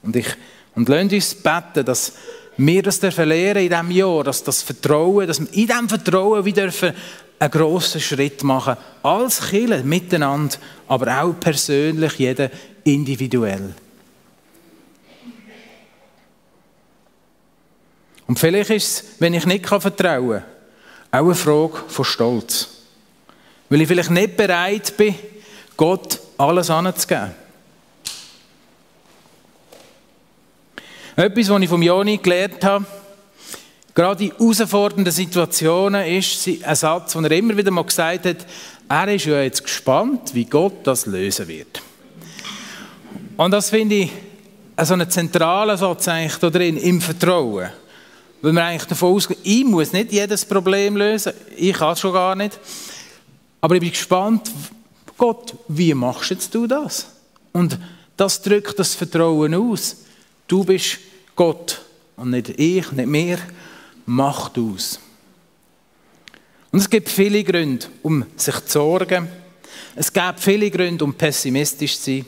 Und, 0.02 0.16
ich, 0.16 0.26
und 0.74 0.88
lasst 0.88 1.12
uns 1.12 1.34
beten, 1.36 1.84
dass 1.84 2.14
wir 2.56 2.82
das 2.82 2.98
verlieren 2.98 3.62
in 3.62 3.68
diesem 3.68 3.90
Jahr, 3.92 4.24
dass 4.24 4.42
das 4.42 4.60
Vertrauen, 4.60 5.28
dass 5.28 5.38
wir 5.38 5.46
in 5.52 5.68
diesem 5.68 5.88
Vertrauen 5.88 6.44
wieder 6.44 6.64
einen 6.64 7.50
grossen 7.52 8.00
Schritt 8.00 8.42
machen 8.42 8.76
als 9.04 9.50
Kirche 9.50 9.84
miteinander, 9.84 10.56
aber 10.88 11.22
auch 11.22 11.38
persönlich, 11.38 12.14
jeder 12.14 12.50
individuell. 12.82 13.72
Und 18.26 18.40
vielleicht 18.40 18.70
ist 18.70 18.86
es, 18.86 19.04
wenn 19.20 19.34
ich 19.34 19.46
nicht 19.46 19.68
vertrauen 19.68 20.42
kann, 21.12 21.20
auch 21.20 21.26
eine 21.26 21.34
Frage 21.36 21.84
von 21.86 22.04
Stolz. 22.04 22.68
Weil 23.68 23.82
ich 23.82 23.86
vielleicht 23.86 24.10
nicht 24.10 24.36
bereit 24.36 24.96
bin, 24.96 25.14
Gott 25.76 26.18
alles 26.36 26.68
anzugeben. 26.68 27.45
Etwas, 31.18 31.48
was 31.48 31.62
ich 31.62 31.68
vom 31.70 31.82
Joni 31.82 32.18
gelernt 32.18 32.62
habe, 32.62 32.84
gerade 33.94 34.24
in 34.24 34.32
herausfordernden 34.32 35.10
Situationen, 35.10 36.04
ist 36.04 36.46
ein 36.62 36.76
Satz, 36.76 37.14
den 37.14 37.24
er 37.24 37.30
immer 37.30 37.56
wieder 37.56 37.70
mal 37.70 37.84
gesagt 37.84 38.26
hat, 38.26 38.36
er 38.86 39.14
ist 39.14 39.24
ja 39.24 39.40
jetzt 39.40 39.64
gespannt, 39.64 40.34
wie 40.34 40.44
Gott 40.44 40.86
das 40.86 41.06
lösen 41.06 41.48
wird. 41.48 41.80
Und 43.38 43.50
das 43.50 43.70
finde 43.70 43.94
ich 43.94 44.10
so 44.82 44.92
einen 44.92 45.08
zentralen 45.08 45.78
Satz 45.78 46.06
eigentlich 46.06 46.36
da 46.36 46.50
drin, 46.50 46.76
im 46.76 47.00
Vertrauen. 47.00 47.70
Weil 48.42 48.52
man 48.52 48.64
eigentlich 48.64 48.84
davon 48.84 49.14
ausgeht, 49.14 49.38
ich 49.42 49.64
muss 49.64 49.94
nicht 49.94 50.12
jedes 50.12 50.44
Problem 50.44 50.98
lösen, 50.98 51.32
ich 51.56 51.72
kann 51.72 51.94
es 51.94 52.00
schon 52.00 52.12
gar 52.12 52.34
nicht. 52.34 52.60
Aber 53.62 53.74
ich 53.74 53.80
bin 53.80 53.90
gespannt, 53.90 54.50
Gott, 55.16 55.54
wie 55.68 55.94
machst 55.94 56.28
jetzt 56.28 56.54
du 56.54 56.66
das? 56.66 57.06
Und 57.54 57.78
das 58.18 58.42
drückt 58.42 58.78
das 58.78 58.94
Vertrauen 58.94 59.54
aus. 59.54 59.96
Du 60.46 60.64
bist 60.64 60.98
Gott 61.34 61.82
und 62.16 62.30
nicht 62.30 62.50
ich, 62.50 62.92
nicht 62.92 63.06
mir. 63.06 63.38
Mach 64.06 64.48
du 64.50 64.74
es. 64.76 65.00
Und 66.70 66.78
es 66.78 66.88
gibt 66.90 67.08
viele 67.08 67.42
Gründe, 67.42 67.86
um 68.02 68.24
sich 68.36 68.54
zu 68.66 68.78
sorgen. 68.78 69.28
Es 69.94 70.12
gibt 70.12 70.40
viele 70.40 70.70
Gründe, 70.70 71.04
um 71.04 71.14
pessimistisch 71.14 71.98
zu 71.98 72.04
sein. 72.04 72.26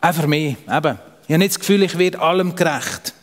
Auch 0.00 0.14
für 0.14 0.26
mich, 0.26 0.56
eben. 0.68 0.98
Ich 1.26 1.30
habe 1.30 1.38
nicht 1.38 1.52
das 1.52 1.58
Gefühl, 1.58 1.82
ich 1.82 1.98
werde 1.98 2.20
allem 2.20 2.54
gerecht. 2.54 3.14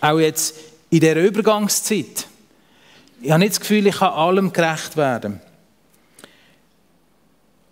Auch 0.00 0.18
jetzt 0.18 0.56
in 0.90 1.00
der 1.00 1.22
Übergangszeit. 1.22 2.26
Ich 3.20 3.30
habe 3.30 3.40
nicht 3.40 3.52
das 3.52 3.60
Gefühl, 3.60 3.86
ich 3.86 3.96
kann 3.96 4.12
allem 4.12 4.52
gerecht 4.52 4.96
werden. 4.96 5.40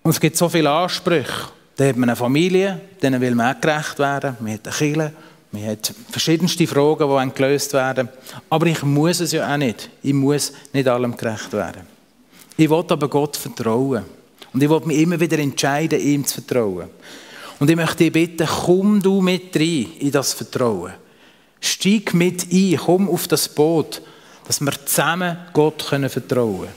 Und 0.03 0.11
es 0.11 0.21
gibt 0.21 0.37
so 0.37 0.49
viele 0.49 0.71
Ansprüche. 0.71 1.51
Da 1.83 1.89
hat 1.89 1.97
man 1.97 2.11
eine 2.11 2.15
Familie, 2.15 2.81
denen 3.03 3.21
will 3.21 3.35
man 3.35 3.57
auch 3.57 3.61
gerecht 3.61 3.99
werden. 3.99 4.37
Man 4.39 4.53
hat 4.53 4.69
eine 4.69 4.77
Kirche, 4.77 5.13
man 5.51 5.67
hat 5.67 5.93
verschiedenste 6.13 6.65
Fragen, 6.65 7.29
die 7.29 7.35
gelöst 7.35 7.73
werden 7.73 8.09
Aber 8.49 8.67
ich 8.67 8.85
muss 8.85 9.19
es 9.19 9.33
ja 9.33 9.53
auch 9.53 9.57
nicht. 9.57 9.91
Ich 10.01 10.13
muss 10.13 10.53
nicht 10.73 10.87
allem 10.87 11.17
gerecht 11.17 11.53
werden. 11.53 11.83
Ich 12.57 12.71
will 12.71 12.85
aber 12.87 13.09
Gott 13.09 13.37
vertrauen. 13.37 14.05
Und 14.53 14.63
ich 14.63 14.71
will 14.71 14.81
mich 14.85 14.99
immer 15.01 15.19
wieder 15.19 15.41
entscheiden, 15.41 16.01
ihm 16.01 16.25
zu 16.25 16.41
vertrauen. 16.41 16.89
Und 17.59 17.69
ich 17.69 17.75
möchte 17.75 18.05
dich 18.05 18.13
bitten, 18.13 18.47
komm 18.47 19.03
du 19.03 19.21
mit 19.21 19.57
rein 19.57 19.89
in 19.99 20.13
das 20.13 20.35
Vertrauen. 20.35 20.93
Steig 21.61 22.15
mit 22.15 22.47
ein, 22.53 22.77
komm 22.77 23.09
auf 23.09 23.27
das 23.27 23.49
Boot, 23.49 24.03
dass 24.47 24.61
wir 24.61 24.87
zusammen 24.87 25.37
Gott 25.53 25.83
vertrauen 25.83 26.21
können. 26.29 26.69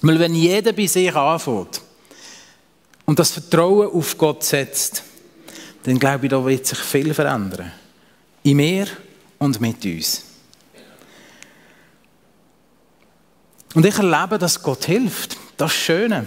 Weil 0.00 0.18
wenn 0.18 0.34
jeder 0.34 0.72
bei 0.72 0.86
sich 0.86 1.14
anfängt, 1.14 1.82
und 3.10 3.18
das 3.18 3.32
Vertrauen 3.32 3.88
auf 3.88 4.16
Gott 4.16 4.44
setzt, 4.44 5.02
dann 5.82 5.98
glaube 5.98 6.26
ich, 6.26 6.30
da 6.30 6.44
wird 6.46 6.64
sich 6.64 6.78
viel 6.78 7.12
verändern. 7.12 7.72
In 8.44 8.58
mir 8.58 8.86
und 9.40 9.60
mit 9.60 9.84
uns. 9.84 10.22
Und 13.74 13.84
ich 13.84 13.98
erlebe, 13.98 14.38
dass 14.38 14.62
Gott 14.62 14.84
hilft. 14.84 15.36
Das 15.56 15.72
Schöne. 15.72 16.24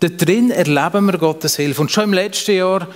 Da 0.00 0.08
drin 0.08 0.50
erleben 0.50 1.06
wir 1.06 1.16
Gottes 1.16 1.56
Hilfe. 1.56 1.80
Und 1.80 1.90
schon 1.90 2.04
im 2.04 2.12
letzten 2.12 2.54
Jahr 2.54 2.86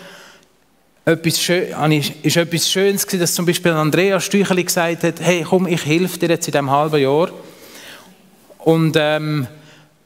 etwas 1.07 1.41
schön, 1.41 1.73
ist 1.93 2.37
etwas 2.37 2.71
Schönes 2.71 3.07
gewesen, 3.07 3.21
dass 3.21 3.33
zum 3.33 3.47
Beispiel 3.47 3.73
Andrea 3.73 4.21
Stücheli 4.21 4.65
gesagt 4.65 5.03
hat, 5.03 5.21
hey, 5.21 5.47
komm, 5.49 5.67
ich 5.67 5.87
helfe 5.87 6.19
dir 6.19 6.29
jetzt 6.29 6.47
in 6.47 6.53
diesem 6.53 6.71
halben 6.71 7.01
Jahr. 7.01 7.31
Und 8.59 8.95
ähm, 9.01 9.47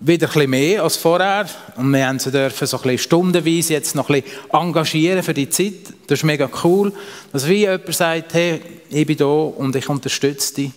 wieder 0.00 0.26
bisschen 0.28 0.50
mehr 0.50 0.82
als 0.82 0.96
vorher. 0.96 1.46
Und 1.76 1.92
wir 1.92 2.06
haben 2.06 2.18
sie 2.18 2.30
dürfen 2.30 2.66
so 2.66 2.80
ein 2.80 2.98
stundenweise 2.98 3.72
jetzt 3.72 3.94
noch 3.94 4.08
ein 4.10 4.22
engagieren 4.52 5.22
für 5.22 5.34
die 5.34 5.48
Zeit. 5.48 5.92
Das 6.06 6.20
ist 6.20 6.24
mega 6.24 6.48
cool. 6.62 6.92
Dass 7.32 7.48
wie 7.48 7.60
jemand 7.60 7.94
sagt, 7.94 8.34
hey, 8.34 8.60
ich 8.90 9.06
bin 9.06 9.16
da 9.16 9.24
und 9.24 9.74
ich 9.74 9.88
unterstütze 9.88 10.54
dich. 10.54 10.70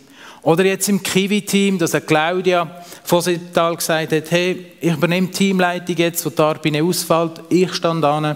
Oder 0.43 0.65
jetzt 0.65 0.89
im 0.89 1.03
Kiwi-Team, 1.03 1.78
dass 1.78 1.91
Claudia 2.05 2.84
Vossetal 3.03 3.76
gesagt 3.76 4.11
hat, 4.11 4.32
hey, 4.32 4.72
ich 4.80 4.93
übernehme 4.93 5.28
die 5.28 5.34
Teamleitung 5.34 5.95
jetzt, 5.95 6.26
wo 6.26 6.32
die 6.32 6.41
Arbeit 6.41 6.82
ausfällt. 6.82 7.43
Ich 7.49 7.74
stand 7.74 8.03
an, 8.03 8.36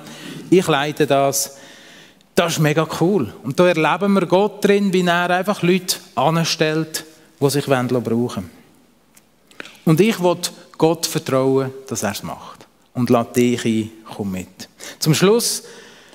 ich 0.51 0.67
leite 0.67 1.07
das. 1.07 1.57
Das 2.35 2.53
ist 2.53 2.59
mega 2.59 2.87
cool. 2.99 3.33
Und 3.43 3.59
da 3.59 3.67
erleben 3.67 4.13
wir 4.13 4.27
Gott 4.27 4.63
drin, 4.63 4.93
wie 4.93 5.01
er 5.01 5.31
einfach 5.31 5.63
Leute 5.63 5.95
anstellt, 6.13 7.05
die 7.39 7.49
sich 7.49 7.65
brauchen 7.65 8.03
wollen. 8.03 8.49
Und 9.85 10.01
ich 10.01 10.19
will 10.21 10.37
Gott 10.77 11.05
vertrauen, 11.05 11.71
dass 11.87 12.03
er 12.03 12.11
es 12.11 12.23
macht. 12.23 12.65
Und 12.93 13.09
lass 13.09 13.33
dich 13.33 13.65
ein, 13.65 13.91
komm 14.15 14.31
mit. 14.31 14.69
Zum 14.99 15.13
Schluss 15.13 15.63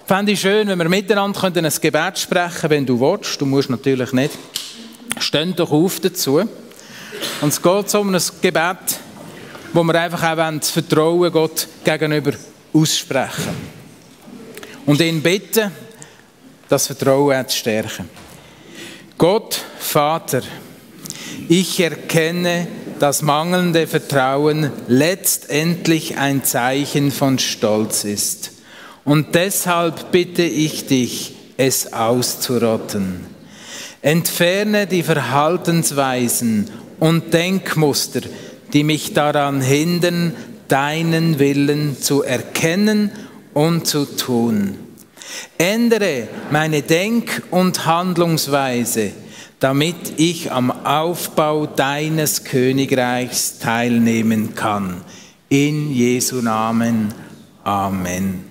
fände 0.06 0.32
ich 0.32 0.40
schön, 0.40 0.68
wenn 0.68 0.78
wir 0.78 0.88
miteinander 0.88 1.44
ein 1.44 1.72
Gebet 1.80 2.18
sprechen 2.18 2.70
wenn 2.70 2.86
du 2.86 2.98
willst. 2.98 3.40
Du 3.40 3.46
musst 3.46 3.70
natürlich 3.70 4.12
nicht. 4.12 4.32
Stehen 5.18 5.54
doch 5.54 5.70
auf 5.70 6.00
dazu. 6.00 6.40
Und 7.40 7.48
es 7.48 7.60
geht 7.60 7.90
so 7.90 8.00
um 8.00 8.14
ein 8.14 8.22
Gebet, 8.40 9.00
wo 9.72 9.82
wir 9.82 9.94
einfach 9.94 10.22
auch 10.22 10.58
das 10.58 10.70
Vertrauen 10.70 11.30
Gott 11.32 11.68
gegenüber 11.84 12.32
aussprechen. 12.72 13.56
Und 14.86 15.00
ihn 15.00 15.22
bitten, 15.22 15.70
das 16.68 16.86
Vertrauen 16.86 17.46
zu 17.48 17.56
stärken. 17.56 18.08
Gott, 19.18 19.60
Vater, 19.78 20.42
ich 21.48 21.78
erkenne, 21.80 22.66
das 23.00 23.22
mangelnde 23.22 23.86
Vertrauen 23.86 24.70
letztendlich 24.86 26.18
ein 26.18 26.44
Zeichen 26.44 27.10
von 27.10 27.38
Stolz 27.38 28.04
ist. 28.04 28.52
Und 29.04 29.34
deshalb 29.34 30.12
bitte 30.12 30.42
ich 30.42 30.86
dich, 30.86 31.34
es 31.56 31.94
auszurotten. 31.94 33.20
Entferne 34.02 34.86
die 34.86 35.02
Verhaltensweisen 35.02 36.70
und 36.98 37.32
Denkmuster, 37.32 38.20
die 38.74 38.84
mich 38.84 39.14
daran 39.14 39.62
hindern, 39.62 40.34
deinen 40.68 41.38
Willen 41.38 42.00
zu 42.00 42.22
erkennen 42.22 43.10
und 43.54 43.86
zu 43.86 44.04
tun. 44.04 44.76
Ändere 45.56 46.28
meine 46.50 46.82
Denk- 46.82 47.42
und 47.50 47.86
Handlungsweise, 47.86 49.12
damit 49.60 50.18
ich 50.18 50.50
am 50.50 50.70
Aufbau 50.70 51.66
deines 51.66 52.44
Königreichs 52.44 53.58
teilnehmen 53.58 54.54
kann. 54.54 55.02
In 55.50 55.92
Jesu 55.92 56.40
Namen. 56.40 57.12
Amen. 57.62 58.44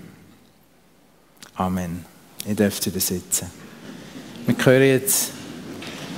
Amen. 1.56 2.06
Ihr 2.48 2.56
dürft 2.56 2.86
wieder 2.86 3.00
sitzen. 3.00 3.52
Wir 4.46 4.66
hören 4.66 4.84
jetzt 4.84 5.32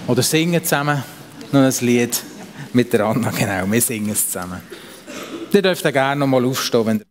oder 0.07 0.21
singen 0.21 0.63
zusammen 0.63 1.03
noch 1.51 1.61
ein 1.61 1.85
Lied 1.85 2.21
mit 2.73 2.91
der 2.93 3.05
Anna. 3.05 3.31
Genau, 3.31 3.71
wir 3.71 3.81
singen 3.81 4.11
es 4.11 4.27
zusammen. 4.27 4.61
Ihr 5.53 5.61
dürft 5.61 5.83
gerne 5.83 6.19
noch 6.19 6.27
mal 6.27 6.45
aufstehen, 6.45 6.85
wenn 6.85 7.05